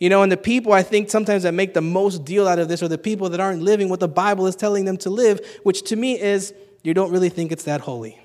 You 0.00 0.08
know, 0.08 0.22
and 0.22 0.32
the 0.32 0.38
people 0.38 0.72
I 0.72 0.82
think 0.82 1.10
sometimes 1.10 1.42
that 1.42 1.52
make 1.52 1.74
the 1.74 1.82
most 1.82 2.24
deal 2.24 2.48
out 2.48 2.58
of 2.58 2.68
this 2.68 2.82
are 2.82 2.88
the 2.88 2.98
people 2.98 3.28
that 3.28 3.38
aren't 3.38 3.62
living 3.62 3.90
what 3.90 4.00
the 4.00 4.08
Bible 4.08 4.46
is 4.46 4.56
telling 4.56 4.86
them 4.86 4.96
to 4.98 5.10
live, 5.10 5.40
which 5.62 5.82
to 5.82 5.96
me 5.96 6.18
is 6.18 6.54
you 6.82 6.94
don't 6.94 7.12
really 7.12 7.28
think 7.28 7.52
it's 7.52 7.64
that 7.64 7.82
holy. 7.82 8.18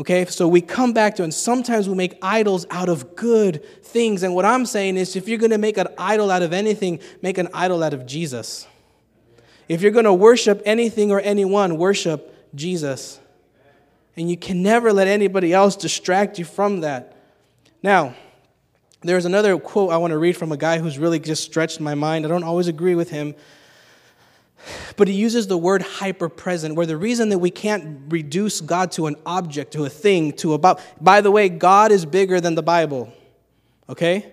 Okay, 0.00 0.24
so 0.24 0.48
we 0.48 0.60
come 0.60 0.92
back 0.92 1.14
to, 1.16 1.22
and 1.22 1.32
sometimes 1.32 1.88
we 1.88 1.94
make 1.94 2.18
idols 2.22 2.66
out 2.70 2.88
of 2.88 3.14
good 3.14 3.62
things. 3.84 4.22
And 4.22 4.34
what 4.34 4.46
I'm 4.46 4.66
saying 4.66 4.96
is, 4.96 5.14
if 5.14 5.28
you're 5.28 5.38
going 5.38 5.50
to 5.50 5.58
make 5.58 5.76
an 5.76 5.88
idol 5.96 6.30
out 6.30 6.42
of 6.42 6.52
anything, 6.52 6.98
make 7.22 7.38
an 7.38 7.48
idol 7.54 7.82
out 7.84 7.94
of 7.94 8.06
Jesus. 8.06 8.66
If 9.68 9.82
you're 9.82 9.92
going 9.92 10.06
to 10.06 10.14
worship 10.14 10.60
anything 10.64 11.12
or 11.12 11.20
anyone, 11.20 11.76
worship 11.76 12.34
Jesus. 12.54 13.20
And 14.16 14.28
you 14.28 14.36
can 14.36 14.62
never 14.62 14.92
let 14.92 15.06
anybody 15.06 15.52
else 15.52 15.76
distract 15.76 16.38
you 16.38 16.44
from 16.44 16.80
that. 16.80 17.14
Now, 17.82 18.14
there's 19.02 19.24
another 19.24 19.58
quote 19.58 19.92
I 19.92 19.96
want 19.96 20.10
to 20.10 20.18
read 20.18 20.36
from 20.36 20.52
a 20.52 20.56
guy 20.56 20.78
who's 20.78 20.98
really 20.98 21.18
just 21.18 21.42
stretched 21.42 21.80
my 21.80 21.94
mind. 21.94 22.24
I 22.24 22.28
don't 22.28 22.44
always 22.44 22.68
agree 22.68 22.94
with 22.94 23.10
him. 23.10 23.34
But 24.96 25.08
he 25.08 25.14
uses 25.14 25.46
the 25.46 25.56
word 25.56 25.80
hyper 25.80 26.28
present, 26.28 26.74
where 26.74 26.84
the 26.84 26.96
reason 26.96 27.30
that 27.30 27.38
we 27.38 27.50
can't 27.50 28.00
reduce 28.10 28.60
God 28.60 28.92
to 28.92 29.06
an 29.06 29.16
object, 29.24 29.72
to 29.72 29.86
a 29.86 29.88
thing, 29.88 30.32
to 30.34 30.52
about. 30.52 30.80
By 31.00 31.22
the 31.22 31.30
way, 31.30 31.48
God 31.48 31.92
is 31.92 32.04
bigger 32.04 32.40
than 32.40 32.54
the 32.54 32.62
Bible. 32.62 33.10
Okay? 33.88 34.30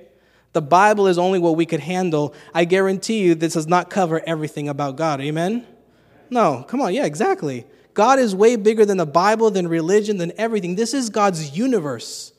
The 0.51 0.61
Bible 0.61 1.07
is 1.07 1.17
only 1.17 1.39
what 1.39 1.55
we 1.55 1.65
could 1.65 1.79
handle. 1.79 2.33
I 2.53 2.65
guarantee 2.65 3.19
you 3.19 3.35
this 3.35 3.53
does 3.53 3.67
not 3.67 3.89
cover 3.89 4.21
everything 4.27 4.67
about 4.67 4.97
God. 4.97 5.21
Amen? 5.21 5.65
No, 6.29 6.65
come 6.67 6.81
on. 6.81 6.93
Yeah, 6.93 7.05
exactly. 7.05 7.65
God 7.93 8.19
is 8.19 8.35
way 8.35 8.57
bigger 8.57 8.85
than 8.85 8.97
the 8.97 9.05
Bible, 9.05 9.49
than 9.49 9.67
religion, 9.67 10.17
than 10.17 10.33
everything. 10.37 10.75
This 10.75 10.93
is 10.93 11.09
God's 11.09 11.57
universe. 11.57 12.33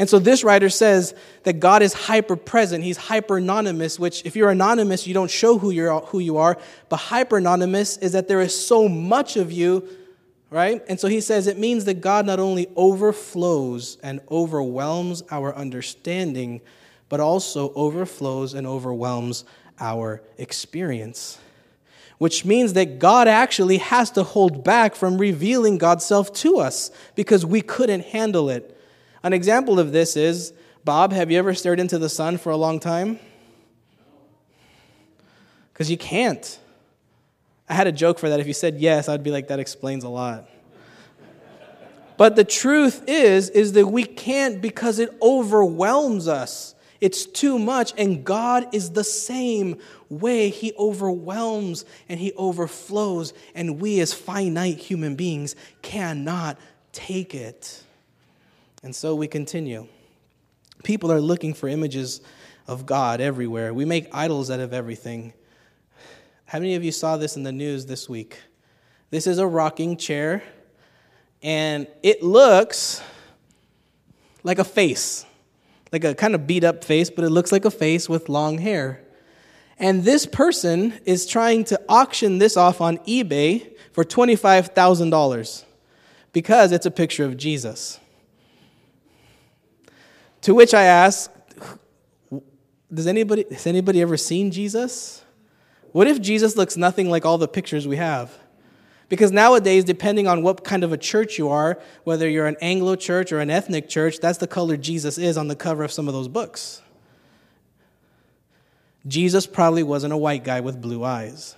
And 0.00 0.08
so 0.08 0.18
this 0.18 0.42
writer 0.42 0.70
says 0.70 1.14
that 1.42 1.60
God 1.60 1.82
is 1.82 1.92
hyper 1.92 2.34
present. 2.34 2.82
He's 2.82 2.96
hyper 2.96 3.36
anonymous, 3.36 3.98
which 3.98 4.24
if 4.24 4.34
you're 4.34 4.48
anonymous, 4.48 5.06
you 5.06 5.12
don't 5.12 5.30
show 5.30 5.58
who, 5.58 5.70
you're, 5.70 6.00
who 6.00 6.20
you 6.20 6.38
are. 6.38 6.56
But 6.88 6.96
hyper 6.96 7.36
anonymous 7.36 7.98
is 7.98 8.12
that 8.12 8.26
there 8.26 8.40
is 8.40 8.58
so 8.58 8.88
much 8.88 9.36
of 9.36 9.52
you, 9.52 9.86
right? 10.48 10.82
And 10.88 10.98
so 10.98 11.06
he 11.06 11.20
says 11.20 11.46
it 11.46 11.58
means 11.58 11.84
that 11.84 12.00
God 12.00 12.24
not 12.24 12.40
only 12.40 12.66
overflows 12.76 13.98
and 14.02 14.20
overwhelms 14.30 15.22
our 15.30 15.54
understanding, 15.54 16.62
but 17.10 17.20
also 17.20 17.70
overflows 17.74 18.54
and 18.54 18.66
overwhelms 18.66 19.44
our 19.78 20.22
experience. 20.38 21.38
Which 22.16 22.46
means 22.46 22.72
that 22.72 23.00
God 23.00 23.28
actually 23.28 23.76
has 23.76 24.10
to 24.12 24.22
hold 24.22 24.64
back 24.64 24.94
from 24.94 25.18
revealing 25.18 25.76
God's 25.76 26.06
self 26.06 26.32
to 26.36 26.56
us 26.56 26.90
because 27.16 27.44
we 27.44 27.60
couldn't 27.60 28.06
handle 28.06 28.48
it. 28.48 28.78
An 29.22 29.32
example 29.32 29.78
of 29.78 29.92
this 29.92 30.16
is 30.16 30.52
Bob, 30.84 31.12
have 31.12 31.30
you 31.30 31.38
ever 31.38 31.52
stared 31.52 31.78
into 31.78 31.98
the 31.98 32.08
sun 32.08 32.38
for 32.38 32.50
a 32.50 32.56
long 32.56 32.80
time? 32.80 33.18
Because 35.72 35.90
you 35.90 35.98
can't. 35.98 36.58
I 37.68 37.74
had 37.74 37.86
a 37.86 37.92
joke 37.92 38.18
for 38.18 38.30
that. 38.30 38.40
If 38.40 38.46
you 38.46 38.54
said 38.54 38.80
yes, 38.80 39.08
I'd 39.08 39.22
be 39.22 39.30
like, 39.30 39.48
that 39.48 39.60
explains 39.60 40.04
a 40.04 40.08
lot. 40.08 40.48
but 42.16 42.34
the 42.34 42.44
truth 42.44 43.04
is, 43.06 43.50
is 43.50 43.74
that 43.74 43.86
we 43.86 44.04
can't 44.04 44.62
because 44.62 44.98
it 44.98 45.10
overwhelms 45.20 46.26
us. 46.26 46.74
It's 47.00 47.24
too 47.24 47.58
much, 47.58 47.92
and 47.96 48.24
God 48.24 48.74
is 48.74 48.90
the 48.90 49.04
same 49.04 49.78
way. 50.08 50.50
He 50.50 50.72
overwhelms 50.78 51.84
and 52.08 52.18
He 52.20 52.32
overflows, 52.34 53.32
and 53.54 53.80
we 53.80 54.00
as 54.00 54.12
finite 54.12 54.78
human 54.78 55.14
beings 55.14 55.56
cannot 55.82 56.58
take 56.92 57.34
it. 57.34 57.84
And 58.82 58.96
so 58.96 59.14
we 59.14 59.28
continue. 59.28 59.86
People 60.82 61.12
are 61.12 61.20
looking 61.20 61.52
for 61.52 61.68
images 61.68 62.22
of 62.66 62.86
God 62.86 63.20
everywhere. 63.20 63.74
We 63.74 63.84
make 63.84 64.08
idols 64.12 64.50
out 64.50 64.60
of 64.60 64.72
everything. 64.72 65.34
How 66.46 66.58
many 66.58 66.74
of 66.74 66.82
you 66.82 66.90
saw 66.90 67.16
this 67.16 67.36
in 67.36 67.42
the 67.42 67.52
news 67.52 67.86
this 67.86 68.08
week? 68.08 68.38
This 69.10 69.26
is 69.26 69.38
a 69.38 69.46
rocking 69.46 69.96
chair, 69.96 70.42
and 71.42 71.86
it 72.02 72.22
looks 72.22 73.02
like 74.42 74.58
a 74.58 74.64
face, 74.64 75.26
like 75.92 76.04
a 76.04 76.14
kind 76.14 76.34
of 76.34 76.46
beat 76.46 76.64
up 76.64 76.82
face, 76.82 77.10
but 77.10 77.24
it 77.24 77.30
looks 77.30 77.52
like 77.52 77.64
a 77.64 77.70
face 77.70 78.08
with 78.08 78.28
long 78.28 78.58
hair. 78.58 79.04
And 79.78 80.02
this 80.02 80.26
person 80.26 80.98
is 81.04 81.24
trying 81.26 81.64
to 81.64 81.80
auction 81.88 82.38
this 82.38 82.56
off 82.56 82.80
on 82.80 82.98
eBay 82.98 83.76
for 83.92 84.04
$25,000 84.04 85.64
because 86.32 86.72
it's 86.72 86.86
a 86.86 86.90
picture 86.90 87.24
of 87.24 87.36
Jesus. 87.36 87.99
To 90.42 90.54
which 90.54 90.74
I 90.74 90.84
ask, 90.84 91.30
does 92.92 93.06
anybody, 93.06 93.44
has 93.50 93.66
anybody 93.66 94.00
ever 94.00 94.16
seen 94.16 94.50
Jesus? 94.50 95.22
What 95.92 96.06
if 96.06 96.20
Jesus 96.20 96.56
looks 96.56 96.76
nothing 96.76 97.10
like 97.10 97.24
all 97.24 97.38
the 97.38 97.48
pictures 97.48 97.86
we 97.86 97.96
have? 97.96 98.32
Because 99.08 99.32
nowadays, 99.32 99.82
depending 99.84 100.28
on 100.28 100.42
what 100.42 100.62
kind 100.62 100.84
of 100.84 100.92
a 100.92 100.96
church 100.96 101.36
you 101.36 101.48
are, 101.48 101.80
whether 102.04 102.28
you're 102.28 102.46
an 102.46 102.56
Anglo 102.60 102.94
church 102.94 103.32
or 103.32 103.40
an 103.40 103.50
ethnic 103.50 103.88
church, 103.88 104.20
that's 104.20 104.38
the 104.38 104.46
color 104.46 104.76
Jesus 104.76 105.18
is 105.18 105.36
on 105.36 105.48
the 105.48 105.56
cover 105.56 105.82
of 105.82 105.90
some 105.90 106.06
of 106.06 106.14
those 106.14 106.28
books. 106.28 106.80
Jesus 109.06 109.46
probably 109.46 109.82
wasn't 109.82 110.12
a 110.12 110.16
white 110.16 110.44
guy 110.44 110.60
with 110.60 110.80
blue 110.80 111.02
eyes. 111.02 111.56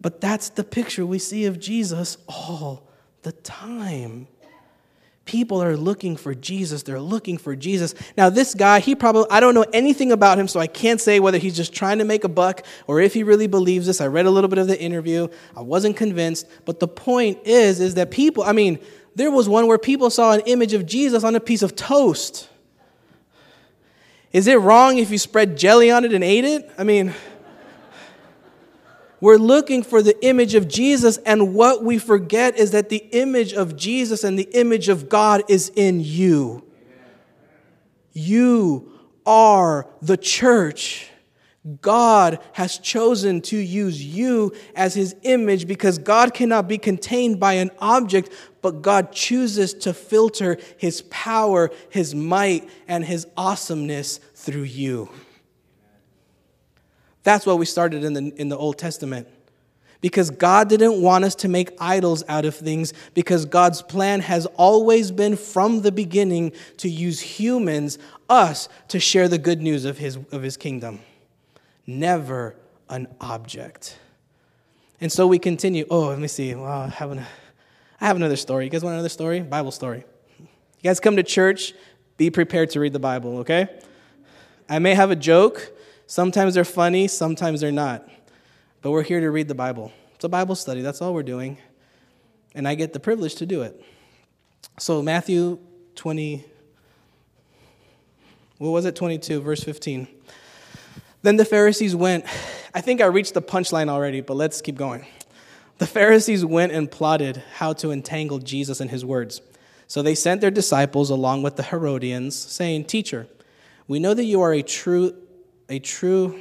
But 0.00 0.20
that's 0.20 0.50
the 0.50 0.62
picture 0.62 1.04
we 1.04 1.18
see 1.18 1.46
of 1.46 1.58
Jesus 1.58 2.18
all 2.28 2.88
the 3.22 3.32
time. 3.32 4.28
People 5.28 5.62
are 5.62 5.76
looking 5.76 6.16
for 6.16 6.34
Jesus. 6.34 6.84
They're 6.84 6.98
looking 6.98 7.36
for 7.36 7.54
Jesus. 7.54 7.94
Now, 8.16 8.30
this 8.30 8.54
guy, 8.54 8.80
he 8.80 8.94
probably, 8.94 9.26
I 9.30 9.40
don't 9.40 9.54
know 9.54 9.66
anything 9.74 10.10
about 10.10 10.38
him, 10.38 10.48
so 10.48 10.58
I 10.58 10.66
can't 10.66 10.98
say 10.98 11.20
whether 11.20 11.36
he's 11.36 11.54
just 11.54 11.74
trying 11.74 11.98
to 11.98 12.04
make 12.04 12.24
a 12.24 12.30
buck 12.30 12.64
or 12.86 13.02
if 13.02 13.12
he 13.12 13.22
really 13.24 13.46
believes 13.46 13.86
this. 13.86 14.00
I 14.00 14.06
read 14.06 14.24
a 14.24 14.30
little 14.30 14.48
bit 14.48 14.58
of 14.58 14.68
the 14.68 14.80
interview. 14.80 15.28
I 15.54 15.60
wasn't 15.60 15.98
convinced. 15.98 16.46
But 16.64 16.80
the 16.80 16.88
point 16.88 17.40
is, 17.44 17.78
is 17.78 17.96
that 17.96 18.10
people, 18.10 18.42
I 18.42 18.52
mean, 18.52 18.78
there 19.16 19.30
was 19.30 19.50
one 19.50 19.66
where 19.66 19.76
people 19.76 20.08
saw 20.08 20.32
an 20.32 20.40
image 20.46 20.72
of 20.72 20.86
Jesus 20.86 21.24
on 21.24 21.36
a 21.36 21.40
piece 21.40 21.62
of 21.62 21.76
toast. 21.76 22.48
Is 24.32 24.46
it 24.46 24.58
wrong 24.58 24.96
if 24.96 25.10
you 25.10 25.18
spread 25.18 25.58
jelly 25.58 25.90
on 25.90 26.06
it 26.06 26.14
and 26.14 26.24
ate 26.24 26.46
it? 26.46 26.70
I 26.78 26.84
mean, 26.84 27.12
we're 29.20 29.36
looking 29.36 29.82
for 29.82 30.02
the 30.02 30.24
image 30.24 30.54
of 30.54 30.68
Jesus, 30.68 31.18
and 31.18 31.54
what 31.54 31.82
we 31.82 31.98
forget 31.98 32.56
is 32.56 32.70
that 32.70 32.88
the 32.88 33.04
image 33.12 33.52
of 33.52 33.76
Jesus 33.76 34.22
and 34.22 34.38
the 34.38 34.48
image 34.52 34.88
of 34.88 35.08
God 35.08 35.42
is 35.48 35.70
in 35.74 36.00
you. 36.00 36.64
You 38.12 38.92
are 39.26 39.88
the 40.00 40.16
church. 40.16 41.10
God 41.80 42.38
has 42.52 42.78
chosen 42.78 43.40
to 43.42 43.56
use 43.56 44.02
you 44.02 44.54
as 44.74 44.94
his 44.94 45.14
image 45.22 45.66
because 45.66 45.98
God 45.98 46.32
cannot 46.32 46.68
be 46.68 46.78
contained 46.78 47.38
by 47.38 47.54
an 47.54 47.70
object, 47.78 48.32
but 48.62 48.80
God 48.80 49.12
chooses 49.12 49.74
to 49.74 49.92
filter 49.92 50.58
his 50.78 51.02
power, 51.10 51.70
his 51.90 52.14
might, 52.14 52.68
and 52.86 53.04
his 53.04 53.26
awesomeness 53.36 54.18
through 54.34 54.62
you. 54.62 55.10
That's 57.28 57.44
why 57.44 57.52
we 57.52 57.66
started 57.66 58.04
in 58.04 58.14
the, 58.14 58.32
in 58.40 58.48
the 58.48 58.56
Old 58.56 58.78
Testament. 58.78 59.28
Because 60.00 60.30
God 60.30 60.70
didn't 60.70 61.02
want 61.02 61.24
us 61.26 61.34
to 61.34 61.48
make 61.48 61.76
idols 61.78 62.24
out 62.26 62.46
of 62.46 62.54
things, 62.54 62.94
because 63.12 63.44
God's 63.44 63.82
plan 63.82 64.20
has 64.20 64.46
always 64.56 65.10
been 65.10 65.36
from 65.36 65.82
the 65.82 65.92
beginning 65.92 66.52
to 66.78 66.88
use 66.88 67.20
humans, 67.20 67.98
us, 68.30 68.70
to 68.88 68.98
share 68.98 69.28
the 69.28 69.36
good 69.36 69.60
news 69.60 69.84
of 69.84 69.98
His, 69.98 70.16
of 70.32 70.40
his 70.40 70.56
kingdom. 70.56 71.00
Never 71.86 72.56
an 72.88 73.08
object. 73.20 73.98
And 74.98 75.12
so 75.12 75.26
we 75.26 75.38
continue. 75.38 75.84
Oh, 75.90 76.06
let 76.06 76.18
me 76.18 76.28
see. 76.28 76.54
Well, 76.54 76.64
I 76.64 76.88
have, 76.88 77.10
an, 77.10 77.18
I 78.00 78.06
have 78.06 78.16
another 78.16 78.36
story. 78.36 78.64
You 78.64 78.70
guys 78.70 78.82
want 78.82 78.94
another 78.94 79.10
story? 79.10 79.40
Bible 79.40 79.72
story. 79.72 80.02
You 80.38 80.46
guys 80.82 80.98
come 80.98 81.16
to 81.16 81.22
church, 81.22 81.74
be 82.16 82.30
prepared 82.30 82.70
to 82.70 82.80
read 82.80 82.94
the 82.94 82.98
Bible, 82.98 83.40
okay? 83.40 83.68
I 84.66 84.78
may 84.78 84.94
have 84.94 85.10
a 85.10 85.16
joke 85.16 85.74
Sometimes 86.08 86.54
they're 86.54 86.64
funny, 86.64 87.06
sometimes 87.06 87.60
they're 87.60 87.70
not. 87.70 88.08
But 88.80 88.92
we're 88.92 89.02
here 89.02 89.20
to 89.20 89.30
read 89.30 89.46
the 89.46 89.54
Bible. 89.54 89.92
It's 90.14 90.24
a 90.24 90.28
Bible 90.28 90.54
study, 90.54 90.80
that's 90.80 91.02
all 91.02 91.12
we're 91.12 91.22
doing. 91.22 91.58
And 92.54 92.66
I 92.66 92.74
get 92.76 92.94
the 92.94 92.98
privilege 92.98 93.34
to 93.36 93.46
do 93.46 93.60
it. 93.60 93.84
So, 94.78 95.02
Matthew 95.02 95.58
20, 95.96 96.46
what 98.56 98.70
was 98.70 98.86
it? 98.86 98.96
22, 98.96 99.42
verse 99.42 99.62
15. 99.62 100.08
Then 101.20 101.36
the 101.36 101.44
Pharisees 101.44 101.94
went. 101.94 102.24
I 102.74 102.80
think 102.80 103.02
I 103.02 103.06
reached 103.06 103.34
the 103.34 103.42
punchline 103.42 103.90
already, 103.90 104.22
but 104.22 104.34
let's 104.34 104.62
keep 104.62 104.76
going. 104.76 105.04
The 105.76 105.86
Pharisees 105.86 106.42
went 106.42 106.72
and 106.72 106.90
plotted 106.90 107.42
how 107.56 107.74
to 107.74 107.90
entangle 107.90 108.38
Jesus 108.38 108.80
in 108.80 108.88
his 108.88 109.04
words. 109.04 109.42
So 109.86 110.00
they 110.00 110.14
sent 110.14 110.40
their 110.40 110.50
disciples 110.50 111.10
along 111.10 111.42
with 111.42 111.56
the 111.56 111.64
Herodians, 111.64 112.34
saying, 112.34 112.86
Teacher, 112.86 113.26
we 113.86 113.98
know 113.98 114.14
that 114.14 114.24
you 114.24 114.40
are 114.40 114.54
a 114.54 114.62
true 114.62 115.14
a 115.68 115.78
true 115.78 116.40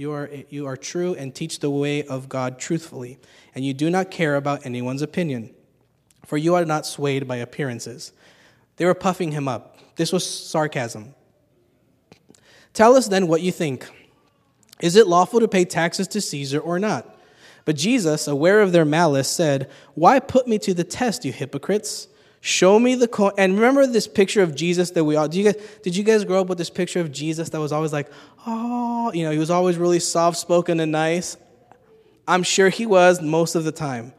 you 0.00 0.12
are, 0.12 0.30
you 0.48 0.66
are 0.66 0.78
true 0.78 1.14
and 1.14 1.34
teach 1.34 1.58
the 1.58 1.68
way 1.68 2.04
of 2.04 2.30
God 2.30 2.58
truthfully, 2.58 3.18
and 3.54 3.66
you 3.66 3.74
do 3.74 3.90
not 3.90 4.10
care 4.10 4.36
about 4.36 4.64
anyone's 4.64 5.02
opinion, 5.02 5.54
for 6.24 6.38
you 6.38 6.54
are 6.54 6.64
not 6.64 6.86
swayed 6.86 7.28
by 7.28 7.36
appearances. 7.36 8.12
They 8.76 8.86
were 8.86 8.94
puffing 8.94 9.32
him 9.32 9.46
up. 9.46 9.76
This 9.96 10.10
was 10.10 10.24
sarcasm. 10.24 11.14
Tell 12.72 12.96
us 12.96 13.08
then 13.08 13.26
what 13.26 13.42
you 13.42 13.52
think. 13.52 13.90
Is 14.80 14.96
it 14.96 15.06
lawful 15.06 15.40
to 15.40 15.48
pay 15.48 15.66
taxes 15.66 16.08
to 16.08 16.20
Caesar 16.22 16.60
or 16.60 16.78
not? 16.78 17.18
But 17.66 17.76
Jesus, 17.76 18.26
aware 18.26 18.62
of 18.62 18.72
their 18.72 18.86
malice, 18.86 19.28
said, 19.28 19.68
Why 19.94 20.18
put 20.18 20.48
me 20.48 20.58
to 20.60 20.72
the 20.72 20.82
test, 20.82 21.26
you 21.26 21.32
hypocrites? 21.32 22.08
Show 22.42 22.78
me 22.78 22.94
the 22.94 23.06
coin. 23.06 23.32
And 23.36 23.54
remember 23.54 23.86
this 23.86 24.08
picture 24.08 24.42
of 24.42 24.54
Jesus 24.54 24.92
that 24.92 25.04
we 25.04 25.14
all, 25.14 25.28
do 25.28 25.38
you 25.38 25.44
guys, 25.44 25.62
did 25.82 25.94
you 25.94 26.02
guys 26.02 26.24
grow 26.24 26.40
up 26.40 26.48
with 26.48 26.56
this 26.56 26.70
picture 26.70 27.00
of 27.00 27.12
Jesus 27.12 27.50
that 27.50 27.60
was 27.60 27.70
always 27.70 27.92
like, 27.92 28.10
oh, 28.46 29.12
you 29.12 29.24
know, 29.24 29.30
he 29.30 29.38
was 29.38 29.50
always 29.50 29.76
really 29.76 30.00
soft 30.00 30.38
spoken 30.38 30.80
and 30.80 30.90
nice? 30.90 31.36
I'm 32.26 32.42
sure 32.42 32.70
he 32.70 32.86
was 32.86 33.20
most 33.20 33.54
of 33.54 33.64
the 33.64 33.72
time. 33.72 34.14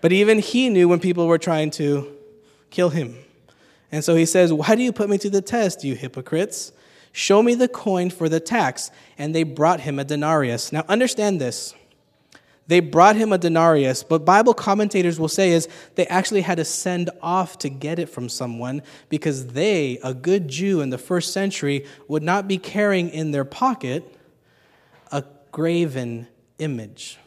But 0.00 0.12
even 0.12 0.40
he 0.40 0.68
knew 0.70 0.88
when 0.88 0.98
people 0.98 1.28
were 1.28 1.38
trying 1.38 1.70
to 1.72 2.12
kill 2.70 2.90
him. 2.90 3.16
And 3.92 4.02
so 4.02 4.16
he 4.16 4.26
says, 4.26 4.52
Why 4.52 4.74
do 4.74 4.82
you 4.82 4.92
put 4.92 5.08
me 5.08 5.18
to 5.18 5.30
the 5.30 5.42
test, 5.42 5.84
you 5.84 5.94
hypocrites? 5.94 6.72
Show 7.12 7.42
me 7.42 7.54
the 7.54 7.68
coin 7.68 8.10
for 8.10 8.28
the 8.28 8.40
tax. 8.40 8.90
And 9.18 9.34
they 9.34 9.44
brought 9.44 9.80
him 9.80 9.98
a 9.98 10.04
denarius. 10.04 10.72
Now 10.72 10.84
understand 10.88 11.40
this. 11.40 11.74
They 12.72 12.80
brought 12.80 13.16
him 13.16 13.34
a 13.34 13.36
denarius, 13.36 14.02
but 14.02 14.24
Bible 14.24 14.54
commentators 14.54 15.20
will 15.20 15.28
say 15.28 15.50
is 15.50 15.68
they 15.94 16.06
actually 16.06 16.40
had 16.40 16.54
to 16.54 16.64
send 16.64 17.10
off 17.20 17.58
to 17.58 17.68
get 17.68 17.98
it 17.98 18.08
from 18.08 18.30
someone 18.30 18.80
because 19.10 19.48
they, 19.48 19.98
a 20.02 20.14
good 20.14 20.48
Jew 20.48 20.80
in 20.80 20.88
the 20.88 20.96
first 20.96 21.34
century, 21.34 21.84
would 22.08 22.22
not 22.22 22.48
be 22.48 22.56
carrying 22.56 23.10
in 23.10 23.30
their 23.30 23.44
pocket 23.44 24.16
a 25.10 25.22
graven 25.50 26.28
image. 26.58 27.18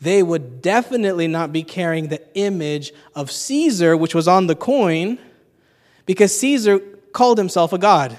They 0.00 0.22
would 0.22 0.62
definitely 0.62 1.26
not 1.26 1.52
be 1.52 1.64
carrying 1.64 2.06
the 2.06 2.22
image 2.38 2.92
of 3.16 3.32
Caesar, 3.32 3.96
which 3.96 4.14
was 4.14 4.28
on 4.28 4.46
the 4.46 4.54
coin, 4.54 5.18
because 6.06 6.38
Caesar 6.38 6.78
called 7.12 7.36
himself 7.36 7.72
a 7.72 7.78
god. 7.78 8.16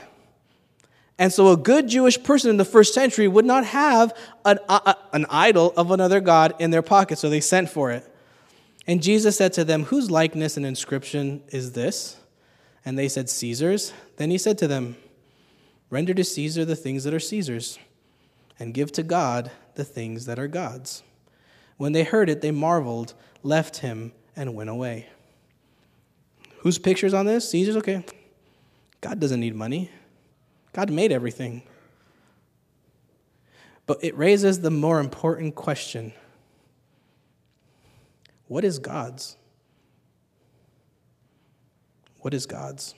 And 1.19 1.33
so, 1.33 1.51
a 1.51 1.57
good 1.57 1.89
Jewish 1.89 2.23
person 2.23 2.49
in 2.49 2.55
the 2.55 2.63
first 2.63 2.93
century 2.93 3.27
would 3.27 3.43
not 3.43 3.65
have 3.65 4.15
an, 4.45 4.57
uh, 4.69 4.93
an 5.11 5.25
idol 5.29 5.73
of 5.75 5.91
another 5.91 6.21
God 6.21 6.55
in 6.59 6.71
their 6.71 6.81
pocket, 6.81 7.19
so 7.19 7.29
they 7.29 7.41
sent 7.41 7.69
for 7.69 7.91
it. 7.91 8.09
And 8.87 9.03
Jesus 9.03 9.35
said 9.35 9.51
to 9.53 9.65
them, 9.65 9.83
Whose 9.83 10.09
likeness 10.09 10.55
and 10.55 10.65
inscription 10.65 11.43
is 11.49 11.73
this? 11.73 12.15
And 12.85 12.97
they 12.97 13.09
said, 13.09 13.29
Caesar's. 13.29 13.91
Then 14.15 14.31
he 14.31 14.37
said 14.37 14.57
to 14.59 14.67
them, 14.67 14.95
Render 15.89 16.13
to 16.13 16.23
Caesar 16.23 16.63
the 16.63 16.77
things 16.77 17.03
that 17.03 17.13
are 17.13 17.19
Caesar's, 17.19 17.77
and 18.57 18.73
give 18.73 18.93
to 18.93 19.03
God 19.03 19.51
the 19.75 19.83
things 19.83 20.25
that 20.25 20.39
are 20.39 20.47
God's. 20.47 21.03
When 21.75 21.91
they 21.91 22.05
heard 22.05 22.29
it, 22.29 22.39
they 22.39 22.51
marveled, 22.51 23.13
left 23.43 23.77
him, 23.77 24.13
and 24.37 24.55
went 24.55 24.69
away. 24.69 25.07
Whose 26.59 26.77
picture's 26.77 27.13
on 27.13 27.25
this? 27.25 27.49
Caesar's? 27.49 27.75
Okay. 27.75 28.05
God 29.01 29.19
doesn't 29.19 29.39
need 29.41 29.55
money. 29.55 29.91
God 30.79 30.91
made 30.91 31.11
everything. 31.11 31.63
But 33.85 34.01
it 34.01 34.17
raises 34.17 34.61
the 34.61 34.71
more 34.71 35.01
important 35.01 35.55
question 35.55 36.13
what 38.47 38.63
is 38.63 38.79
God's? 38.79 39.35
What 42.19 42.33
is 42.33 42.45
God's? 42.45 42.95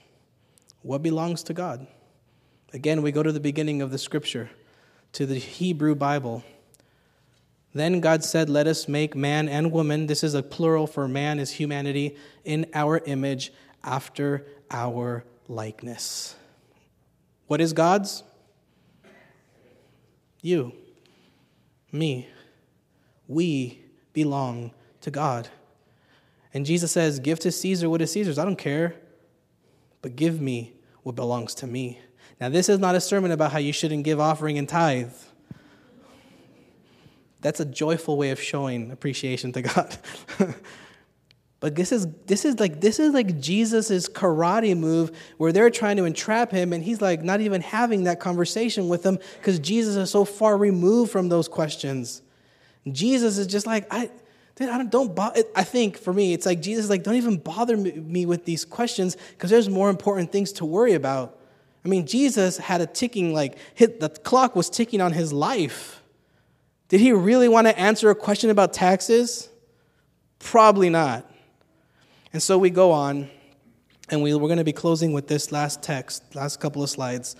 What 0.82 1.02
belongs 1.02 1.42
to 1.42 1.54
God? 1.54 1.88
Again, 2.72 3.02
we 3.02 3.10
go 3.10 3.24
to 3.24 3.32
the 3.32 3.40
beginning 3.40 3.82
of 3.82 3.90
the 3.90 3.98
scripture, 3.98 4.48
to 5.14 5.26
the 5.26 5.40
Hebrew 5.40 5.96
Bible. 5.96 6.44
Then 7.74 7.98
God 7.98 8.22
said, 8.22 8.48
Let 8.48 8.68
us 8.68 8.86
make 8.86 9.16
man 9.16 9.48
and 9.48 9.72
woman, 9.72 10.06
this 10.06 10.22
is 10.22 10.34
a 10.34 10.42
plural 10.44 10.86
for 10.86 11.08
man 11.08 11.40
is 11.40 11.50
humanity, 11.50 12.16
in 12.44 12.66
our 12.74 12.98
image, 13.06 13.52
after 13.82 14.46
our 14.70 15.24
likeness. 15.48 16.36
What 17.52 17.60
is 17.60 17.74
God's? 17.74 18.22
You, 20.40 20.72
me. 21.92 22.26
We 23.28 23.82
belong 24.14 24.72
to 25.02 25.10
God. 25.10 25.50
And 26.54 26.64
Jesus 26.64 26.92
says, 26.92 27.18
Give 27.18 27.38
to 27.40 27.52
Caesar 27.52 27.90
what 27.90 28.00
is 28.00 28.10
Caesar's. 28.12 28.38
I 28.38 28.46
don't 28.46 28.56
care, 28.56 28.94
but 30.00 30.16
give 30.16 30.40
me 30.40 30.72
what 31.02 31.14
belongs 31.14 31.54
to 31.56 31.66
me. 31.66 32.00
Now, 32.40 32.48
this 32.48 32.70
is 32.70 32.78
not 32.78 32.94
a 32.94 33.02
sermon 33.02 33.32
about 33.32 33.52
how 33.52 33.58
you 33.58 33.74
shouldn't 33.74 34.04
give 34.04 34.18
offering 34.18 34.56
and 34.56 34.66
tithe. 34.66 35.12
That's 37.42 37.60
a 37.60 37.66
joyful 37.66 38.16
way 38.16 38.30
of 38.30 38.40
showing 38.40 38.90
appreciation 38.90 39.52
to 39.52 39.60
God. 39.60 39.98
but 41.62 41.76
this 41.76 41.92
is 41.92 42.08
this 42.26 42.44
is 42.44 42.58
like 42.58 42.80
this 42.80 42.98
is 42.98 43.14
like 43.14 43.38
Jesus's 43.38 44.08
karate 44.08 44.76
move 44.76 45.16
where 45.36 45.52
they're 45.52 45.70
trying 45.70 45.96
to 45.98 46.04
entrap 46.04 46.50
him 46.50 46.72
and 46.72 46.82
he's 46.82 47.00
like 47.00 47.22
not 47.22 47.40
even 47.40 47.60
having 47.60 48.02
that 48.02 48.18
conversation 48.18 48.88
with 48.88 49.04
them 49.04 49.20
because 49.38 49.60
Jesus 49.60 49.94
is 49.94 50.10
so 50.10 50.24
far 50.24 50.56
removed 50.56 51.12
from 51.12 51.28
those 51.28 51.46
questions. 51.46 52.20
Jesus 52.90 53.38
is 53.38 53.46
just 53.46 53.64
like 53.64 53.86
I 53.92 54.10
dude, 54.56 54.70
I 54.70 54.76
don't, 54.76 54.90
don't 54.90 55.14
bother. 55.14 55.44
I 55.54 55.62
think 55.62 55.96
for 55.98 56.12
me, 56.12 56.34
it's 56.34 56.46
like 56.46 56.60
Jesus, 56.60 56.86
is 56.86 56.90
like, 56.90 57.04
don't 57.04 57.14
even 57.14 57.36
bother 57.36 57.76
me 57.76 58.26
with 58.26 58.44
these 58.44 58.64
questions 58.64 59.16
because 59.30 59.48
there's 59.48 59.68
more 59.68 59.88
important 59.88 60.32
things 60.32 60.50
to 60.54 60.64
worry 60.64 60.94
about. 60.94 61.38
I 61.84 61.88
mean, 61.88 62.08
Jesus 62.08 62.58
had 62.58 62.80
a 62.80 62.86
ticking, 62.86 63.32
like, 63.32 63.56
hit, 63.74 64.00
the 64.00 64.08
clock 64.08 64.54
was 64.56 64.68
ticking 64.68 65.00
on 65.00 65.12
his 65.12 65.32
life. 65.32 66.02
Did 66.88 67.00
he 67.00 67.12
really 67.12 67.48
want 67.48 67.68
to 67.68 67.78
answer 67.78 68.10
a 68.10 68.14
question 68.14 68.50
about 68.50 68.72
taxes? 68.72 69.48
Probably 70.38 70.90
not. 70.90 71.31
And 72.32 72.42
so 72.42 72.56
we 72.56 72.70
go 72.70 72.92
on, 72.92 73.28
and 74.08 74.22
we, 74.22 74.34
we're 74.34 74.48
going 74.48 74.58
to 74.58 74.64
be 74.64 74.72
closing 74.72 75.12
with 75.12 75.28
this 75.28 75.52
last 75.52 75.82
text, 75.82 76.34
last 76.34 76.60
couple 76.60 76.82
of 76.82 76.90
slides. 76.90 77.36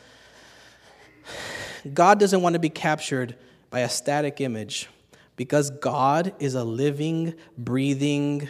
God 1.92 2.20
doesn't 2.20 2.42
want 2.42 2.54
to 2.54 2.58
be 2.58 2.68
captured 2.68 3.36
by 3.70 3.80
a 3.80 3.88
static 3.88 4.40
image 4.40 4.88
because 5.36 5.70
God 5.70 6.34
is 6.38 6.54
a 6.54 6.62
living, 6.62 7.34
breathing, 7.56 8.48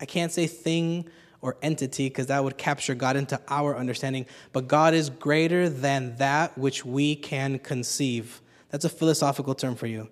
I 0.00 0.06
can't 0.06 0.32
say 0.32 0.46
thing 0.46 1.08
or 1.40 1.56
entity 1.62 2.08
because 2.08 2.26
that 2.26 2.42
would 2.42 2.58
capture 2.58 2.94
God 2.94 3.16
into 3.16 3.40
our 3.48 3.76
understanding, 3.76 4.26
but 4.52 4.68
God 4.68 4.94
is 4.94 5.10
greater 5.10 5.68
than 5.68 6.16
that 6.16 6.56
which 6.58 6.84
we 6.84 7.16
can 7.16 7.58
conceive. 7.58 8.40
That's 8.70 8.84
a 8.84 8.88
philosophical 8.88 9.54
term 9.54 9.74
for 9.74 9.86
you. 9.86 10.08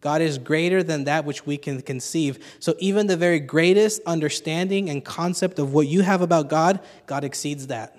God 0.00 0.22
is 0.22 0.38
greater 0.38 0.82
than 0.82 1.04
that 1.04 1.24
which 1.24 1.46
we 1.46 1.58
can 1.58 1.82
conceive. 1.82 2.38
So 2.58 2.74
even 2.78 3.06
the 3.06 3.16
very 3.16 3.38
greatest 3.38 4.00
understanding 4.06 4.88
and 4.88 5.04
concept 5.04 5.58
of 5.58 5.74
what 5.74 5.86
you 5.86 6.00
have 6.00 6.22
about 6.22 6.48
God, 6.48 6.80
God 7.06 7.24
exceeds 7.24 7.66
that. 7.66 7.98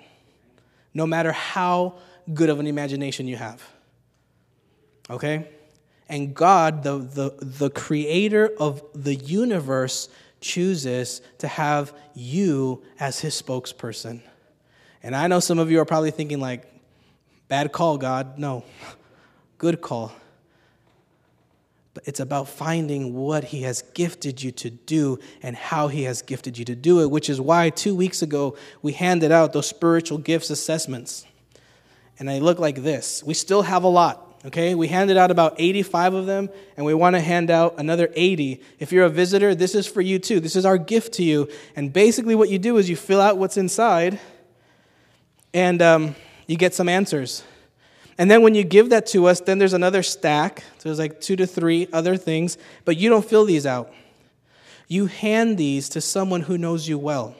No 0.94 1.06
matter 1.06 1.32
how 1.32 1.94
good 2.32 2.50
of 2.50 2.58
an 2.60 2.66
imagination 2.66 3.28
you 3.28 3.36
have. 3.36 3.62
Okay? 5.08 5.48
And 6.08 6.34
God, 6.34 6.82
the, 6.82 6.98
the, 6.98 7.34
the 7.40 7.70
creator 7.70 8.50
of 8.58 8.82
the 8.94 9.14
universe, 9.14 10.08
chooses 10.42 11.22
to 11.38 11.48
have 11.48 11.94
you 12.14 12.82
as 13.00 13.20
his 13.20 13.40
spokesperson. 13.40 14.20
And 15.02 15.16
I 15.16 15.28
know 15.28 15.40
some 15.40 15.58
of 15.58 15.70
you 15.70 15.80
are 15.80 15.84
probably 15.84 16.10
thinking, 16.10 16.40
like, 16.40 16.70
bad 17.48 17.72
call, 17.72 17.96
God. 17.96 18.38
No, 18.38 18.64
good 19.58 19.80
call. 19.80 20.12
But 21.94 22.04
it's 22.06 22.20
about 22.20 22.48
finding 22.48 23.14
what 23.14 23.44
he 23.44 23.62
has 23.62 23.82
gifted 23.94 24.42
you 24.42 24.50
to 24.52 24.70
do 24.70 25.18
and 25.42 25.54
how 25.54 25.88
he 25.88 26.04
has 26.04 26.22
gifted 26.22 26.56
you 26.56 26.64
to 26.64 26.74
do 26.74 27.00
it, 27.02 27.10
which 27.10 27.28
is 27.28 27.40
why 27.40 27.68
two 27.70 27.94
weeks 27.94 28.22
ago 28.22 28.56
we 28.80 28.92
handed 28.92 29.30
out 29.30 29.52
those 29.52 29.66
spiritual 29.66 30.18
gifts 30.18 30.48
assessments. 30.48 31.26
And 32.18 32.28
they 32.28 32.40
look 32.40 32.58
like 32.58 32.82
this. 32.82 33.22
We 33.22 33.34
still 33.34 33.62
have 33.62 33.84
a 33.84 33.88
lot. 33.88 34.28
Okay, 34.44 34.74
we 34.74 34.88
handed 34.88 35.16
out 35.16 35.30
about 35.30 35.54
85 35.58 36.14
of 36.14 36.26
them, 36.26 36.50
and 36.76 36.84
we 36.84 36.94
want 36.94 37.14
to 37.14 37.20
hand 37.20 37.48
out 37.48 37.74
another 37.78 38.10
80. 38.12 38.60
If 38.80 38.90
you're 38.90 39.04
a 39.04 39.10
visitor, 39.10 39.54
this 39.54 39.76
is 39.76 39.86
for 39.86 40.00
you 40.00 40.18
too. 40.18 40.40
This 40.40 40.56
is 40.56 40.66
our 40.66 40.78
gift 40.78 41.14
to 41.14 41.22
you. 41.22 41.48
And 41.76 41.92
basically, 41.92 42.34
what 42.34 42.48
you 42.48 42.58
do 42.58 42.76
is 42.78 42.90
you 42.90 42.96
fill 42.96 43.20
out 43.20 43.38
what's 43.38 43.56
inside, 43.56 44.18
and 45.54 45.80
um, 45.80 46.16
you 46.48 46.56
get 46.56 46.74
some 46.74 46.88
answers. 46.88 47.44
And 48.18 48.30
then 48.30 48.42
when 48.42 48.54
you 48.54 48.64
give 48.64 48.90
that 48.90 49.06
to 49.06 49.26
us, 49.26 49.40
then 49.40 49.58
there's 49.58 49.72
another 49.72 50.02
stack. 50.02 50.60
So 50.78 50.88
there's 50.88 50.98
like 50.98 51.20
two 51.20 51.36
to 51.36 51.46
three 51.46 51.88
other 51.92 52.16
things, 52.16 52.58
but 52.84 52.96
you 52.96 53.08
don't 53.08 53.24
fill 53.24 53.44
these 53.44 53.66
out. 53.66 53.92
You 54.88 55.06
hand 55.06 55.56
these 55.56 55.88
to 55.90 56.00
someone 56.00 56.42
who 56.42 56.58
knows 56.58 56.86
you 56.86 56.98
well 56.98 57.34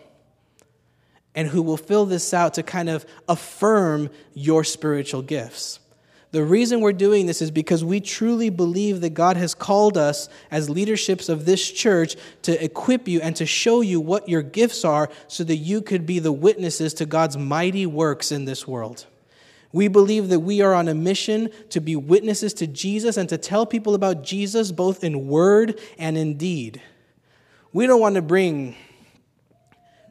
and 1.34 1.48
who 1.48 1.62
will 1.62 1.76
fill 1.76 2.06
this 2.06 2.32
out 2.34 2.54
to 2.54 2.62
kind 2.62 2.88
of 2.88 3.04
affirm 3.28 4.10
your 4.34 4.64
spiritual 4.64 5.22
gifts. 5.22 5.78
The 6.30 6.42
reason 6.42 6.80
we're 6.80 6.92
doing 6.94 7.26
this 7.26 7.42
is 7.42 7.50
because 7.50 7.84
we 7.84 8.00
truly 8.00 8.48
believe 8.48 9.02
that 9.02 9.12
God 9.12 9.36
has 9.36 9.54
called 9.54 9.98
us 9.98 10.30
as 10.50 10.70
leaderships 10.70 11.28
of 11.28 11.44
this 11.44 11.70
church 11.70 12.16
to 12.42 12.64
equip 12.64 13.06
you 13.06 13.20
and 13.20 13.36
to 13.36 13.44
show 13.44 13.82
you 13.82 14.00
what 14.00 14.30
your 14.30 14.40
gifts 14.40 14.82
are 14.82 15.10
so 15.28 15.44
that 15.44 15.56
you 15.56 15.82
could 15.82 16.06
be 16.06 16.18
the 16.18 16.32
witnesses 16.32 16.94
to 16.94 17.06
God's 17.06 17.36
mighty 17.36 17.84
works 17.84 18.32
in 18.32 18.46
this 18.46 18.66
world. 18.66 19.06
We 19.72 19.88
believe 19.88 20.28
that 20.28 20.40
we 20.40 20.60
are 20.60 20.74
on 20.74 20.88
a 20.88 20.94
mission 20.94 21.50
to 21.70 21.80
be 21.80 21.96
witnesses 21.96 22.52
to 22.54 22.66
Jesus 22.66 23.16
and 23.16 23.28
to 23.30 23.38
tell 23.38 23.64
people 23.64 23.94
about 23.94 24.22
Jesus 24.22 24.70
both 24.70 25.02
in 25.02 25.26
word 25.28 25.80
and 25.98 26.16
in 26.18 26.36
deed. 26.36 26.82
We 27.72 27.86
don't 27.86 28.00
want 28.00 28.16
to 28.16 28.22
bring 28.22 28.76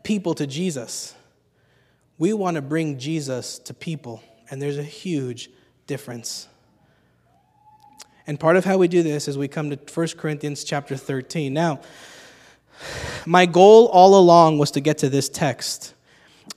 people 0.04 0.34
to 0.36 0.48
Jesus. 0.48 1.14
We 2.18 2.34
want 2.34 2.56
to 2.56 2.62
bring 2.62 2.98
Jesus 2.98 3.60
to 3.60 3.74
people, 3.74 4.24
and 4.50 4.62
there's 4.62 4.78
a 4.78 4.84
huge 4.84 5.50
difference. 5.86 6.48
And 8.26 8.40
part 8.40 8.56
of 8.56 8.66
how 8.66 8.78
we 8.78 8.88
do 8.88 9.04
this 9.04 9.28
is 9.28 9.38
we 9.38 9.48
come 9.48 9.70
to 9.70 9.80
1 9.94 10.08
Corinthians 10.18 10.64
chapter 10.64 10.96
13. 10.96 11.54
Now, 11.54 11.82
my 13.26 13.46
goal 13.46 13.88
all 13.88 14.18
along 14.18 14.58
was 14.58 14.72
to 14.72 14.80
get 14.80 15.00
to 15.00 15.10
this 15.10 15.30
text. 15.30 15.94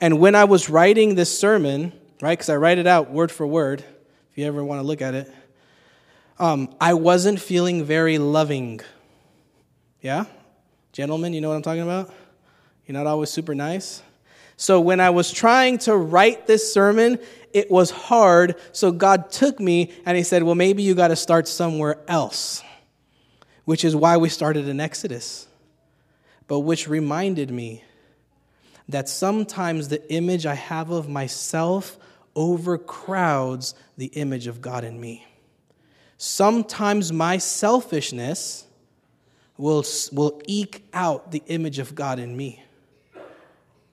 And 0.01 0.19
when 0.19 0.35
I 0.35 0.45
was 0.45 0.71
writing 0.71 1.15
this 1.15 1.37
sermon, 1.37 1.93
right, 2.25 2.39
because 2.39 2.49
I 2.49 2.57
write 2.57 2.79
it 2.79 2.87
out 2.87 3.11
word 3.11 3.31
for 3.31 3.47
word, 3.47 3.85
if 4.31 4.39
you 4.39 4.47
ever 4.47 4.65
want 4.65 4.81
to 4.81 4.87
look 4.87 5.03
at 5.03 5.15
it, 5.15 5.31
um, 6.39 6.75
I 6.81 6.95
wasn't 6.95 7.39
feeling 7.39 7.85
very 7.85 8.17
loving. 8.17 8.81
Yeah? 10.01 10.25
Gentlemen, 10.93 11.35
you 11.35 11.43
know 11.43 11.51
what 11.51 11.57
I'm 11.57 11.63
talking 11.63 11.83
about? 11.83 12.13
You're 12.87 12.95
not 12.95 13.07
always 13.07 13.29
super 13.29 13.55
nice. 13.55 14.03
So 14.57 14.81
when 14.81 15.01
I 15.01 15.11
was 15.11 15.31
trying 15.33 15.79
to 15.79 15.95
write 15.97 16.47
this 16.47 16.73
sermon, 16.73 17.19
it 17.53 17.71
was 17.71 17.91
hard. 17.91 18.57
So 18.73 18.91
God 18.91 19.31
took 19.31 19.61
me 19.61 19.93
and 20.07 20.17
He 20.17 20.23
said, 20.23 20.43
Well, 20.45 20.55
maybe 20.55 20.83
you 20.83 20.95
got 20.95 21.09
to 21.09 21.17
start 21.17 21.47
somewhere 21.47 22.01
else, 22.09 22.63
which 23.67 23.85
is 23.85 23.95
why 23.95 24.17
we 24.17 24.31
started 24.31 24.67
in 24.67 24.81
Exodus, 24.81 25.47
but 26.49 26.61
which 26.61 26.89
reminded 26.89 27.51
me 27.51 27.85
that 28.89 29.11
sometimes 29.11 29.89
the 29.89 30.11
image 30.11 30.47
I 30.47 30.55
have 30.55 30.91
of 30.91 31.07
myself 31.07 31.99
overcrowds 32.37 33.75
the 33.97 34.07
image 34.07 34.47
of 34.47 34.61
God 34.61 34.85
in 34.85 35.01
me. 35.01 35.27
Sometimes 36.17 37.13
my 37.13 37.39
selfishness 37.39 38.67
will, 39.57 39.85
will 40.13 40.41
eke 40.47 40.85
out 40.93 41.31
the 41.31 41.43
image 41.47 41.79
of 41.79 41.95
God 41.95 42.19
in 42.19 42.37
me. 42.37 42.63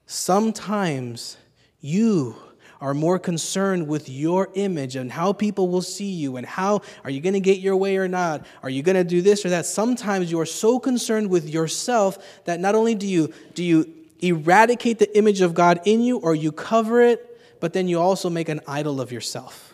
Sometimes 0.06 1.36
you 1.80 2.36
are 2.80 2.94
more 2.94 3.18
concerned 3.18 3.86
with 3.86 4.08
your 4.08 4.50
image 4.54 4.96
and 4.96 5.12
how 5.12 5.32
people 5.32 5.68
will 5.68 5.82
see 5.82 6.10
you 6.10 6.36
and 6.36 6.44
how 6.44 6.80
are 7.04 7.10
you 7.10 7.20
going 7.20 7.32
to 7.32 7.40
get 7.40 7.58
your 7.58 7.76
way 7.76 7.96
or 7.96 8.08
not? 8.08 8.44
Are 8.62 8.70
you 8.70 8.82
going 8.82 8.96
to 8.96 9.04
do 9.04 9.22
this 9.22 9.44
or 9.44 9.50
that? 9.50 9.66
Sometimes 9.66 10.32
you 10.32 10.40
are 10.40 10.46
so 10.46 10.80
concerned 10.80 11.30
with 11.30 11.48
yourself 11.48 12.18
that 12.44 12.58
not 12.58 12.74
only 12.74 12.96
do 12.96 13.06
you 13.06 13.32
do 13.54 13.62
you 13.62 13.94
eradicate 14.20 14.98
the 14.98 15.16
image 15.16 15.40
of 15.40 15.54
God 15.54 15.80
in 15.84 16.00
you 16.00 16.18
or 16.18 16.34
you 16.34 16.50
cover 16.50 17.00
it, 17.00 17.31
but 17.62 17.72
then 17.72 17.86
you 17.86 18.00
also 18.00 18.28
make 18.28 18.48
an 18.48 18.60
idol 18.66 19.00
of 19.00 19.12
yourself. 19.12 19.72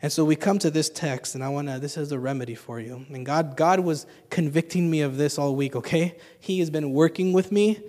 And 0.00 0.12
so 0.12 0.24
we 0.24 0.36
come 0.36 0.58
to 0.60 0.70
this 0.70 0.88
text, 0.88 1.34
and 1.34 1.42
I 1.42 1.48
want 1.48 1.66
to, 1.66 1.80
this 1.80 1.96
is 1.96 2.12
a 2.12 2.18
remedy 2.18 2.54
for 2.54 2.78
you. 2.78 3.04
And 3.08 3.26
God, 3.26 3.56
God 3.56 3.80
was 3.80 4.06
convicting 4.30 4.88
me 4.88 5.00
of 5.00 5.16
this 5.16 5.38
all 5.38 5.56
week, 5.56 5.74
okay? 5.74 6.16
He 6.38 6.60
has 6.60 6.70
been 6.70 6.92
working 6.92 7.32
with 7.32 7.50
me 7.50 7.80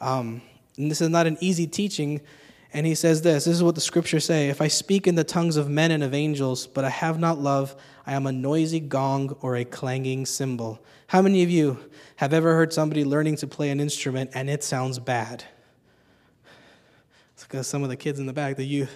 um, 0.00 0.40
and 0.76 0.90
this 0.90 1.00
is 1.00 1.08
not 1.08 1.26
an 1.26 1.36
easy 1.40 1.66
teaching. 1.66 2.20
And 2.72 2.86
he 2.86 2.94
says 2.94 3.22
this 3.22 3.44
this 3.44 3.54
is 3.54 3.62
what 3.62 3.74
the 3.74 3.80
scriptures 3.80 4.24
say 4.24 4.48
If 4.48 4.60
I 4.60 4.68
speak 4.68 5.06
in 5.06 5.14
the 5.14 5.24
tongues 5.24 5.56
of 5.56 5.68
men 5.68 5.90
and 5.90 6.02
of 6.02 6.14
angels, 6.14 6.66
but 6.66 6.84
I 6.84 6.90
have 6.90 7.18
not 7.18 7.38
love, 7.38 7.76
I 8.06 8.14
am 8.14 8.26
a 8.26 8.32
noisy 8.32 8.80
gong 8.80 9.36
or 9.40 9.56
a 9.56 9.64
clanging 9.64 10.26
cymbal. 10.26 10.84
How 11.08 11.22
many 11.22 11.42
of 11.42 11.50
you 11.50 11.78
have 12.16 12.32
ever 12.32 12.54
heard 12.54 12.72
somebody 12.72 13.04
learning 13.04 13.36
to 13.36 13.46
play 13.46 13.70
an 13.70 13.80
instrument 13.80 14.30
and 14.34 14.50
it 14.50 14.64
sounds 14.64 14.98
bad? 14.98 15.44
Because 17.54 17.68
some 17.68 17.84
of 17.84 17.88
the 17.88 17.94
kids 17.94 18.18
in 18.18 18.26
the 18.26 18.32
back, 18.32 18.56
the 18.56 18.64
youth. 18.64 18.92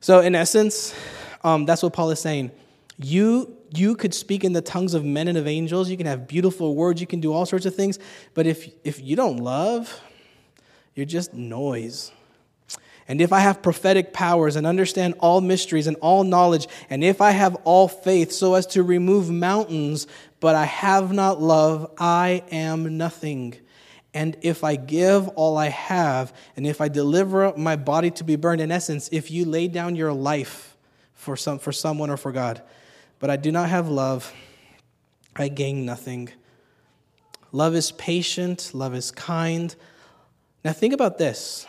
So, 0.00 0.20
in 0.20 0.34
essence, 0.34 0.94
um, 1.44 1.66
that's 1.66 1.82
what 1.82 1.92
Paul 1.92 2.08
is 2.08 2.18
saying. 2.18 2.50
You, 2.96 3.54
you 3.74 3.94
could 3.94 4.14
speak 4.14 4.42
in 4.42 4.54
the 4.54 4.62
tongues 4.62 4.94
of 4.94 5.04
men 5.04 5.28
and 5.28 5.36
of 5.36 5.46
angels. 5.46 5.90
You 5.90 5.98
can 5.98 6.06
have 6.06 6.26
beautiful 6.26 6.74
words. 6.74 6.98
You 7.02 7.06
can 7.06 7.20
do 7.20 7.30
all 7.30 7.44
sorts 7.44 7.66
of 7.66 7.74
things. 7.74 7.98
But 8.32 8.46
if, 8.46 8.72
if 8.84 9.02
you 9.02 9.16
don't 9.16 9.36
love, 9.36 10.00
you're 10.94 11.04
just 11.04 11.34
noise. 11.34 12.10
And 13.06 13.20
if 13.20 13.34
I 13.34 13.40
have 13.40 13.60
prophetic 13.60 14.14
powers 14.14 14.56
and 14.56 14.66
understand 14.66 15.16
all 15.18 15.42
mysteries 15.42 15.86
and 15.86 15.98
all 16.00 16.24
knowledge, 16.24 16.68
and 16.88 17.04
if 17.04 17.20
I 17.20 17.32
have 17.32 17.56
all 17.64 17.86
faith 17.86 18.32
so 18.32 18.54
as 18.54 18.66
to 18.68 18.82
remove 18.82 19.30
mountains, 19.30 20.06
but 20.40 20.54
I 20.54 20.64
have 20.64 21.12
not 21.12 21.42
love, 21.42 21.92
I 21.98 22.44
am 22.50 22.96
nothing. 22.96 23.58
And 24.14 24.36
if 24.42 24.62
I 24.62 24.76
give 24.76 25.28
all 25.28 25.56
I 25.56 25.68
have, 25.68 26.34
and 26.56 26.66
if 26.66 26.80
I 26.80 26.88
deliver 26.88 27.52
my 27.56 27.76
body 27.76 28.10
to 28.12 28.24
be 28.24 28.36
burned, 28.36 28.60
in 28.60 28.70
essence, 28.70 29.08
if 29.10 29.30
you 29.30 29.44
lay 29.44 29.68
down 29.68 29.96
your 29.96 30.12
life 30.12 30.76
for, 31.14 31.36
some, 31.36 31.58
for 31.58 31.72
someone 31.72 32.10
or 32.10 32.16
for 32.16 32.30
God, 32.30 32.62
but 33.20 33.30
I 33.30 33.36
do 33.36 33.50
not 33.50 33.70
have 33.70 33.88
love, 33.88 34.32
I 35.34 35.48
gain 35.48 35.86
nothing. 35.86 36.28
Love 37.52 37.74
is 37.74 37.92
patient, 37.92 38.70
love 38.74 38.94
is 38.94 39.10
kind. 39.10 39.74
Now, 40.64 40.72
think 40.72 40.92
about 40.92 41.18
this 41.18 41.66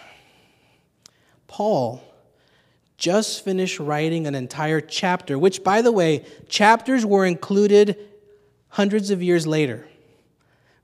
Paul 1.48 2.04
just 2.98 3.44
finished 3.44 3.80
writing 3.80 4.28
an 4.28 4.36
entire 4.36 4.80
chapter, 4.80 5.38
which, 5.38 5.64
by 5.64 5.82
the 5.82 5.92
way, 5.92 6.26
chapters 6.48 7.06
were 7.06 7.26
included 7.26 7.98
hundreds 8.70 9.10
of 9.12 9.22
years 9.22 9.46
later. 9.46 9.86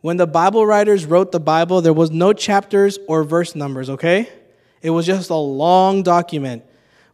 When 0.01 0.17
the 0.17 0.27
Bible 0.27 0.65
writers 0.65 1.05
wrote 1.05 1.31
the 1.31 1.39
Bible, 1.39 1.81
there 1.81 1.93
was 1.93 2.09
no 2.09 2.31
chapters 2.31 2.97
or 3.07 3.23
verse 3.23 3.55
numbers, 3.55 3.89
okay? 3.89 4.29
It 4.81 4.91
was 4.91 5.05
just 5.05 5.29
a 5.29 5.35
long 5.35 6.03
document. 6.03 6.63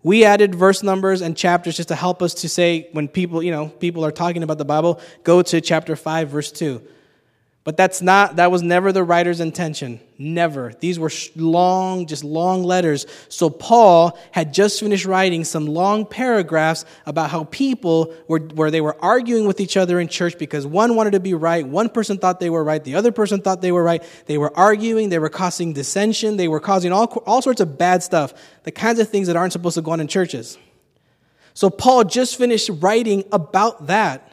We 0.03 0.23
added 0.23 0.53
verse 0.53 0.83
numbers 0.83 1.21
and 1.21 1.35
chapters 1.35 1.77
just 1.77 1.89
to 1.89 1.95
help 1.95 2.21
us 2.21 2.35
to 2.35 2.49
say 2.49 2.89
when 2.91 3.07
people, 3.07 3.41
you 3.41 3.49
know, 3.49 3.69
people 3.69 4.05
are 4.05 4.11
talking 4.11 4.43
about 4.43 4.59
the 4.59 4.65
Bible, 4.65 4.99
go 5.23 5.41
to 5.41 5.61
chapter 5.61 5.95
5 5.95 6.29
verse 6.29 6.51
2. 6.51 6.79
But 7.65 7.77
that's 7.77 7.99
not, 7.99 8.35
that 8.35 8.51
was 8.51 8.61
never 8.61 8.91
the 8.91 9.03
writer's 9.03 9.39
intention. 9.39 9.99
Never. 10.19 10.73
These 10.79 10.99
were 10.99 11.09
long, 11.35 12.05
just 12.05 12.23
long 12.23 12.61
letters. 12.63 13.07
So 13.27 13.49
Paul 13.49 14.19
had 14.29 14.53
just 14.53 14.79
finished 14.79 15.05
writing 15.05 15.43
some 15.43 15.65
long 15.65 16.05
paragraphs 16.05 16.85
about 17.07 17.31
how 17.31 17.45
people 17.45 18.13
were, 18.27 18.37
where 18.37 18.69
they 18.69 18.81
were 18.81 18.95
arguing 19.03 19.47
with 19.47 19.59
each 19.59 19.77
other 19.77 19.99
in 19.99 20.09
church 20.09 20.37
because 20.37 20.67
one 20.67 20.95
wanted 20.95 21.13
to 21.13 21.19
be 21.19 21.33
right. 21.33 21.65
One 21.65 21.89
person 21.89 22.19
thought 22.19 22.39
they 22.39 22.51
were 22.51 22.63
right. 22.63 22.83
The 22.83 22.93
other 22.93 23.11
person 23.11 23.41
thought 23.41 23.63
they 23.63 23.71
were 23.71 23.83
right. 23.83 24.03
They 24.27 24.37
were 24.37 24.55
arguing. 24.55 25.09
They 25.09 25.17
were 25.17 25.29
causing 25.29 25.73
dissension. 25.73 26.37
They 26.37 26.47
were 26.47 26.59
causing 26.59 26.91
all, 26.91 27.07
all 27.25 27.41
sorts 27.41 27.61
of 27.61 27.79
bad 27.79 28.03
stuff. 28.03 28.35
The 28.61 28.71
kinds 28.71 28.99
of 28.99 29.09
things 29.09 29.25
that 29.25 29.35
aren't 29.35 29.53
supposed 29.53 29.73
to 29.73 29.81
go 29.81 29.89
on 29.89 29.99
in 29.99 30.07
churches. 30.07 30.59
So 31.55 31.71
Paul 31.71 32.03
just 32.03 32.37
finished 32.37 32.69
writing 32.75 33.23
about 33.31 33.87
that. 33.87 34.31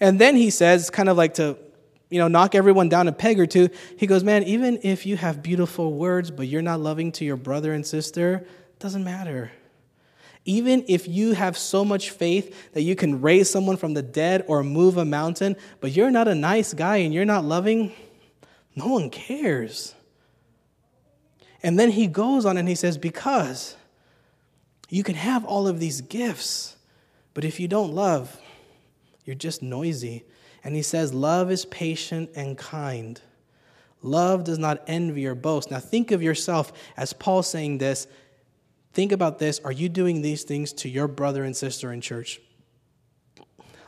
And 0.00 0.20
then 0.20 0.36
he 0.36 0.50
says, 0.50 0.90
kind 0.90 1.08
of 1.08 1.16
like 1.16 1.34
to 1.34 1.56
you 2.10 2.18
know, 2.18 2.28
knock 2.28 2.54
everyone 2.54 2.88
down 2.88 3.08
a 3.08 3.12
peg 3.12 3.38
or 3.38 3.46
two. 3.46 3.68
He 3.98 4.06
goes, 4.06 4.24
man, 4.24 4.44
even 4.44 4.80
if 4.82 5.04
you 5.04 5.16
have 5.16 5.42
beautiful 5.42 5.92
words, 5.92 6.30
but 6.30 6.48
you're 6.48 6.62
not 6.62 6.80
loving 6.80 7.12
to 7.12 7.24
your 7.24 7.36
brother 7.36 7.72
and 7.72 7.86
sister, 7.86 8.46
doesn't 8.78 9.04
matter. 9.04 9.50
Even 10.44 10.84
if 10.88 11.06
you 11.06 11.32
have 11.32 11.58
so 11.58 11.84
much 11.84 12.10
faith 12.10 12.72
that 12.72 12.82
you 12.82 12.96
can 12.96 13.20
raise 13.20 13.50
someone 13.50 13.76
from 13.76 13.92
the 13.92 14.02
dead 14.02 14.44
or 14.46 14.62
move 14.62 14.96
a 14.96 15.04
mountain, 15.04 15.56
but 15.80 15.92
you're 15.92 16.10
not 16.10 16.28
a 16.28 16.34
nice 16.34 16.72
guy 16.72 16.96
and 16.98 17.12
you're 17.12 17.26
not 17.26 17.44
loving, 17.44 17.92
no 18.74 18.86
one 18.86 19.10
cares. 19.10 19.94
And 21.62 21.78
then 21.78 21.90
he 21.90 22.06
goes 22.06 22.46
on 22.46 22.56
and 22.56 22.68
he 22.68 22.74
says, 22.74 22.96
because 22.96 23.76
you 24.88 25.02
can 25.02 25.16
have 25.16 25.44
all 25.44 25.68
of 25.68 25.80
these 25.80 26.00
gifts, 26.00 26.76
but 27.34 27.44
if 27.44 27.60
you 27.60 27.68
don't 27.68 27.92
love, 27.92 28.40
you're 29.24 29.36
just 29.36 29.62
noisy 29.62 30.24
and 30.64 30.74
he 30.74 30.82
says, 30.82 31.14
Love 31.14 31.50
is 31.50 31.64
patient 31.64 32.30
and 32.34 32.56
kind. 32.58 33.20
Love 34.02 34.44
does 34.44 34.58
not 34.58 34.82
envy 34.86 35.26
or 35.26 35.34
boast. 35.34 35.70
Now, 35.70 35.80
think 35.80 36.10
of 36.10 36.22
yourself 36.22 36.72
as 36.96 37.12
Paul 37.12 37.42
saying 37.42 37.78
this. 37.78 38.06
Think 38.92 39.12
about 39.12 39.38
this. 39.38 39.60
Are 39.64 39.72
you 39.72 39.88
doing 39.88 40.22
these 40.22 40.44
things 40.44 40.72
to 40.74 40.88
your 40.88 41.08
brother 41.08 41.44
and 41.44 41.56
sister 41.56 41.92
in 41.92 42.00
church? 42.00 42.40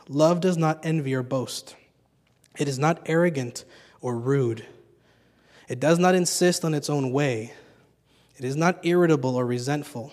Love 0.07 0.41
does 0.41 0.57
not 0.57 0.85
envy 0.85 1.13
or 1.13 1.23
boast. 1.23 1.75
It 2.57 2.67
is 2.67 2.77
not 2.77 3.01
arrogant 3.05 3.63
or 4.01 4.17
rude. 4.17 4.65
It 5.69 5.79
does 5.79 5.99
not 5.99 6.15
insist 6.15 6.65
on 6.65 6.73
its 6.73 6.89
own 6.89 7.11
way. 7.11 7.53
It 8.37 8.43
is 8.43 8.57
not 8.57 8.85
irritable 8.85 9.35
or 9.35 9.45
resentful. 9.45 10.11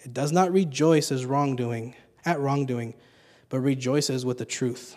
It 0.00 0.14
does 0.14 0.30
not 0.30 0.52
rejoice 0.52 1.10
as 1.10 1.24
wrongdoing, 1.24 1.94
at 2.24 2.38
wrongdoing, 2.38 2.94
but 3.48 3.60
rejoices 3.60 4.24
with 4.24 4.38
the 4.38 4.44
truth. 4.44 4.96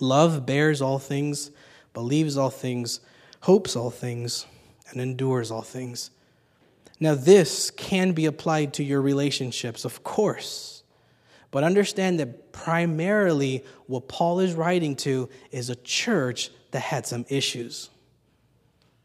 Love 0.00 0.46
bears 0.46 0.80
all 0.80 0.98
things, 0.98 1.50
believes 1.92 2.36
all 2.36 2.50
things, 2.50 3.00
hopes 3.40 3.76
all 3.76 3.90
things, 3.90 4.46
and 4.90 5.00
endures 5.00 5.50
all 5.50 5.62
things. 5.62 6.10
Now, 6.98 7.14
this 7.14 7.70
can 7.70 8.12
be 8.12 8.26
applied 8.26 8.74
to 8.74 8.84
your 8.84 9.00
relationships, 9.00 9.84
of 9.84 10.04
course. 10.04 10.82
But 11.50 11.64
understand 11.64 12.20
that 12.20 12.52
primarily 12.52 13.64
what 13.86 14.08
Paul 14.08 14.40
is 14.40 14.54
writing 14.54 14.96
to 14.96 15.28
is 15.50 15.70
a 15.70 15.76
church 15.76 16.50
that 16.70 16.80
had 16.80 17.06
some 17.06 17.24
issues. 17.28 17.90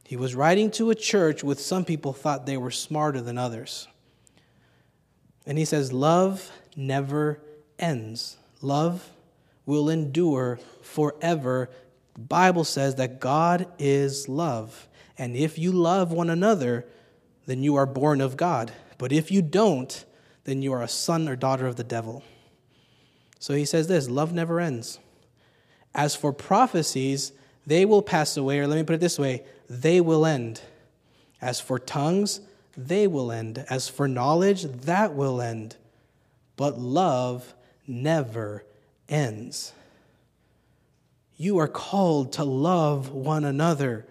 He 0.06 0.18
was 0.18 0.36
writing 0.36 0.70
to 0.72 0.92
a 0.92 0.96
church 0.96 1.44
with 1.44 1.60
some 1.60 1.86
people 1.86 2.14
thought 2.14 2.46
they 2.46 2.58
were 2.58 2.72
smarter 2.72 3.22
than 3.22 3.38
others. 3.38 3.88
And 5.46 5.58
he 5.58 5.66
says, 5.66 5.92
Love 5.92 6.52
never 6.76 7.40
ends. 7.80 8.38
Love 8.62 9.10
will 9.66 9.90
endure 9.90 10.60
forever. 10.82 11.70
The 12.14 12.22
Bible 12.22 12.64
says 12.64 12.96
that 12.96 13.20
God 13.20 13.68
is 13.80 14.30
love. 14.30 14.88
And 15.18 15.36
if 15.36 15.58
you 15.58 15.72
love 15.72 16.12
one 16.12 16.30
another, 16.30 16.86
then 17.46 17.64
you 17.64 17.76
are 17.76 17.86
born 17.86 18.22
of 18.22 18.38
God. 18.38 18.72
But 18.98 19.12
if 19.12 19.32
you 19.32 19.42
don't, 19.42 20.06
then 20.44 20.62
you 20.62 20.74
are 20.74 20.82
a 20.82 20.88
son 20.88 21.28
or 21.28 21.36
daughter 21.36 21.68
of 21.68 21.76
the 21.76 21.84
devil. 21.84 22.24
So 23.40 23.54
he 23.54 23.66
says 23.66 23.88
this 23.88 24.10
love 24.10 24.34
never 24.34 24.60
ends. 24.60 25.00
As 25.94 26.16
for 26.16 26.34
prophecies, 26.34 27.32
they 27.66 27.86
will 27.86 28.02
pass 28.02 28.38
away, 28.38 28.60
or 28.60 28.68
let 28.68 28.76
me 28.76 28.84
put 28.84 28.96
it 28.96 29.02
this 29.02 29.20
way 29.20 29.44
they 29.70 30.00
will 30.02 30.26
end. 30.26 30.62
As 31.42 31.60
for 31.60 31.80
tongues, 31.80 32.42
they 32.78 33.08
will 33.08 33.32
end. 33.32 33.66
As 33.70 33.88
for 33.90 34.08
knowledge, 34.08 34.64
that 34.64 35.16
will 35.16 35.42
end. 35.42 35.76
But 36.56 36.80
love 36.80 37.54
never 37.88 38.64
ends. 39.10 39.74
You 41.38 41.60
are 41.60 41.68
called 41.68 42.34
to 42.34 42.44
love 42.44 43.12
one 43.12 43.44
another. 43.44 44.06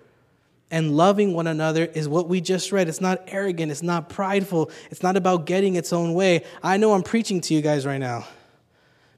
And 0.70 0.96
loving 0.96 1.34
one 1.34 1.46
another 1.46 1.84
is 1.84 2.08
what 2.08 2.28
we 2.28 2.40
just 2.40 2.72
read. 2.72 2.88
It's 2.88 3.00
not 3.00 3.22
arrogant, 3.28 3.70
it's 3.70 3.82
not 3.82 4.08
prideful, 4.08 4.70
it's 4.90 5.02
not 5.02 5.16
about 5.16 5.46
getting 5.46 5.76
its 5.76 5.92
own 5.92 6.14
way. 6.14 6.44
I 6.62 6.78
know 6.78 6.94
I'm 6.94 7.02
preaching 7.02 7.40
to 7.42 7.54
you 7.54 7.62
guys 7.62 7.86
right 7.86 7.98
now 7.98 8.26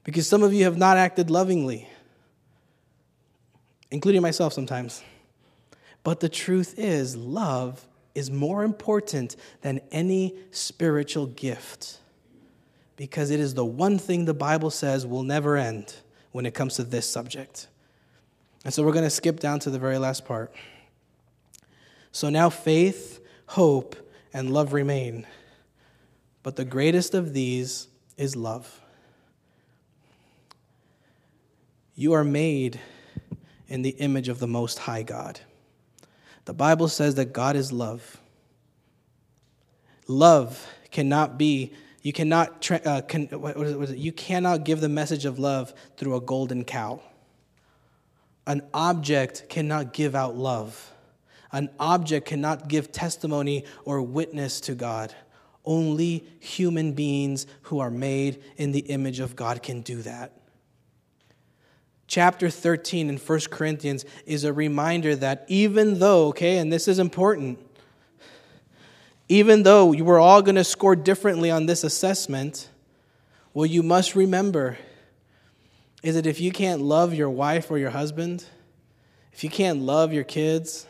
because 0.03 0.27
some 0.27 0.43
of 0.43 0.53
you 0.53 0.65
have 0.65 0.77
not 0.77 0.97
acted 0.97 1.29
lovingly, 1.29 1.87
including 3.89 4.21
myself 4.21 4.53
sometimes. 4.53 5.03
But 6.03 6.19
the 6.19 6.29
truth 6.29 6.75
is, 6.77 7.17
love 7.17 7.85
is 8.13 8.31
more 8.31 8.63
important 8.63 9.35
than 9.61 9.81
any 9.91 10.35
spiritual 10.51 11.25
gift 11.27 11.97
because 12.97 13.29
it 13.31 13.39
is 13.39 13.53
the 13.53 13.63
one 13.63 13.97
thing 13.97 14.25
the 14.25 14.33
Bible 14.33 14.71
says 14.71 15.07
will 15.07 15.23
never 15.23 15.55
end 15.55 15.95
when 16.33 16.45
it 16.45 16.53
comes 16.53 16.75
to 16.75 16.83
this 16.83 17.09
subject. 17.09 17.67
And 18.65 18.73
so 18.73 18.83
we're 18.83 18.91
going 18.91 19.05
to 19.05 19.09
skip 19.09 19.39
down 19.39 19.59
to 19.59 19.69
the 19.69 19.79
very 19.79 19.97
last 19.97 20.25
part. 20.25 20.53
So 22.11 22.29
now 22.29 22.49
faith, 22.49 23.23
hope, 23.45 23.95
and 24.33 24.51
love 24.51 24.73
remain. 24.73 25.25
But 26.43 26.55
the 26.55 26.65
greatest 26.65 27.13
of 27.13 27.33
these 27.33 27.87
is 28.17 28.35
love. 28.35 28.81
You 31.95 32.13
are 32.13 32.23
made 32.23 32.79
in 33.67 33.83
the 33.83 33.91
image 33.91 34.27
of 34.27 34.39
the 34.39 34.47
Most 34.47 34.79
High 34.79 35.03
God. 35.03 35.39
The 36.45 36.53
Bible 36.53 36.87
says 36.87 37.15
that 37.15 37.33
God 37.33 37.55
is 37.55 37.71
love. 37.71 38.19
Love 40.07 40.65
cannot 40.89 41.37
be 41.37 41.73
you 42.07 42.13
cannot, 42.13 42.71
uh, 42.71 43.01
can, 43.01 43.25
what 43.25 43.57
is 43.57 43.91
it? 43.91 43.97
You 43.97 44.13
cannot 44.13 44.63
give 44.63 44.79
the 44.79 44.87
message 44.87 45.25
of 45.25 45.39
love 45.39 45.73
through 45.97 46.15
a 46.15 46.21
golden 46.21 46.63
cow. 46.63 47.01
An 48.45 48.61
object 48.73 49.49
cannot 49.49 49.91
give 49.91 50.15
out 50.15 50.37
love. 50.37 50.93
An 51.51 51.69
object 51.81 52.25
cannot 52.25 52.69
give 52.69 52.93
testimony 52.93 53.65
or 53.83 54.01
witness 54.01 54.61
to 54.61 54.73
God. 54.73 55.13
Only 55.65 56.23
human 56.39 56.93
beings 56.93 57.45
who 57.63 57.79
are 57.79 57.91
made 57.91 58.41
in 58.55 58.71
the 58.71 58.79
image 58.79 59.19
of 59.19 59.35
God 59.35 59.61
can 59.61 59.81
do 59.81 60.01
that. 60.03 60.31
Chapter 62.07 62.49
13 62.49 63.09
in 63.09 63.17
1 63.17 63.39
Corinthians 63.51 64.05
is 64.25 64.45
a 64.45 64.53
reminder 64.53 65.13
that 65.17 65.43
even 65.49 65.99
though, 65.99 66.27
okay, 66.27 66.59
and 66.59 66.71
this 66.71 66.87
is 66.87 66.99
important, 66.99 67.59
even 69.29 69.63
though 69.63 69.91
you 69.91 70.05
were 70.05 70.19
all 70.19 70.41
going 70.41 70.55
to 70.55 70.63
score 70.63 70.95
differently 70.95 71.51
on 71.51 71.65
this 71.65 71.83
assessment, 71.83 72.69
what 73.53 73.69
you 73.69 73.83
must 73.83 74.15
remember 74.15 74.77
is 76.03 76.15
that 76.15 76.25
if 76.25 76.39
you 76.39 76.51
can't 76.51 76.81
love 76.81 77.13
your 77.13 77.29
wife 77.29 77.69
or 77.69 77.77
your 77.77 77.89
husband, 77.89 78.45
if 79.33 79.43
you 79.43 79.49
can't 79.49 79.81
love 79.81 80.13
your 80.13 80.23
kids, 80.23 80.87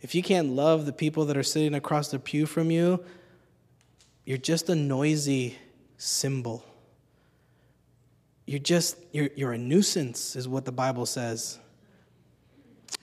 if 0.00 0.14
you 0.14 0.22
can't 0.22 0.50
love 0.50 0.86
the 0.86 0.92
people 0.92 1.24
that 1.26 1.36
are 1.36 1.42
sitting 1.42 1.74
across 1.74 2.10
the 2.10 2.18
pew 2.18 2.46
from 2.46 2.70
you, 2.70 3.02
you're 4.24 4.38
just 4.38 4.68
a 4.68 4.74
noisy 4.74 5.58
cymbal. 5.98 6.64
You're 8.46 8.58
just, 8.58 8.96
you're, 9.12 9.30
you're 9.34 9.52
a 9.52 9.58
nuisance, 9.58 10.36
is 10.36 10.46
what 10.46 10.64
the 10.64 10.72
Bible 10.72 11.06
says. 11.06 11.58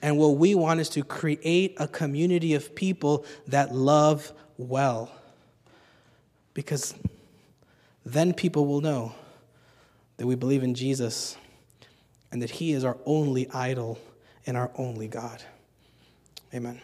And 0.00 0.16
what 0.16 0.36
we 0.36 0.54
want 0.54 0.80
is 0.80 0.88
to 0.90 1.04
create 1.04 1.74
a 1.78 1.86
community 1.86 2.54
of 2.54 2.74
people 2.74 3.24
that 3.48 3.74
love 3.74 4.32
well. 4.62 5.10
Because 6.54 6.94
then 8.04 8.34
people 8.34 8.66
will 8.66 8.80
know 8.80 9.14
that 10.16 10.26
we 10.26 10.34
believe 10.34 10.62
in 10.62 10.74
Jesus 10.74 11.36
and 12.30 12.42
that 12.42 12.50
He 12.50 12.72
is 12.72 12.84
our 12.84 12.98
only 13.06 13.48
idol 13.50 13.98
and 14.46 14.56
our 14.56 14.70
only 14.76 15.08
God. 15.08 15.42
Amen. 16.54 16.80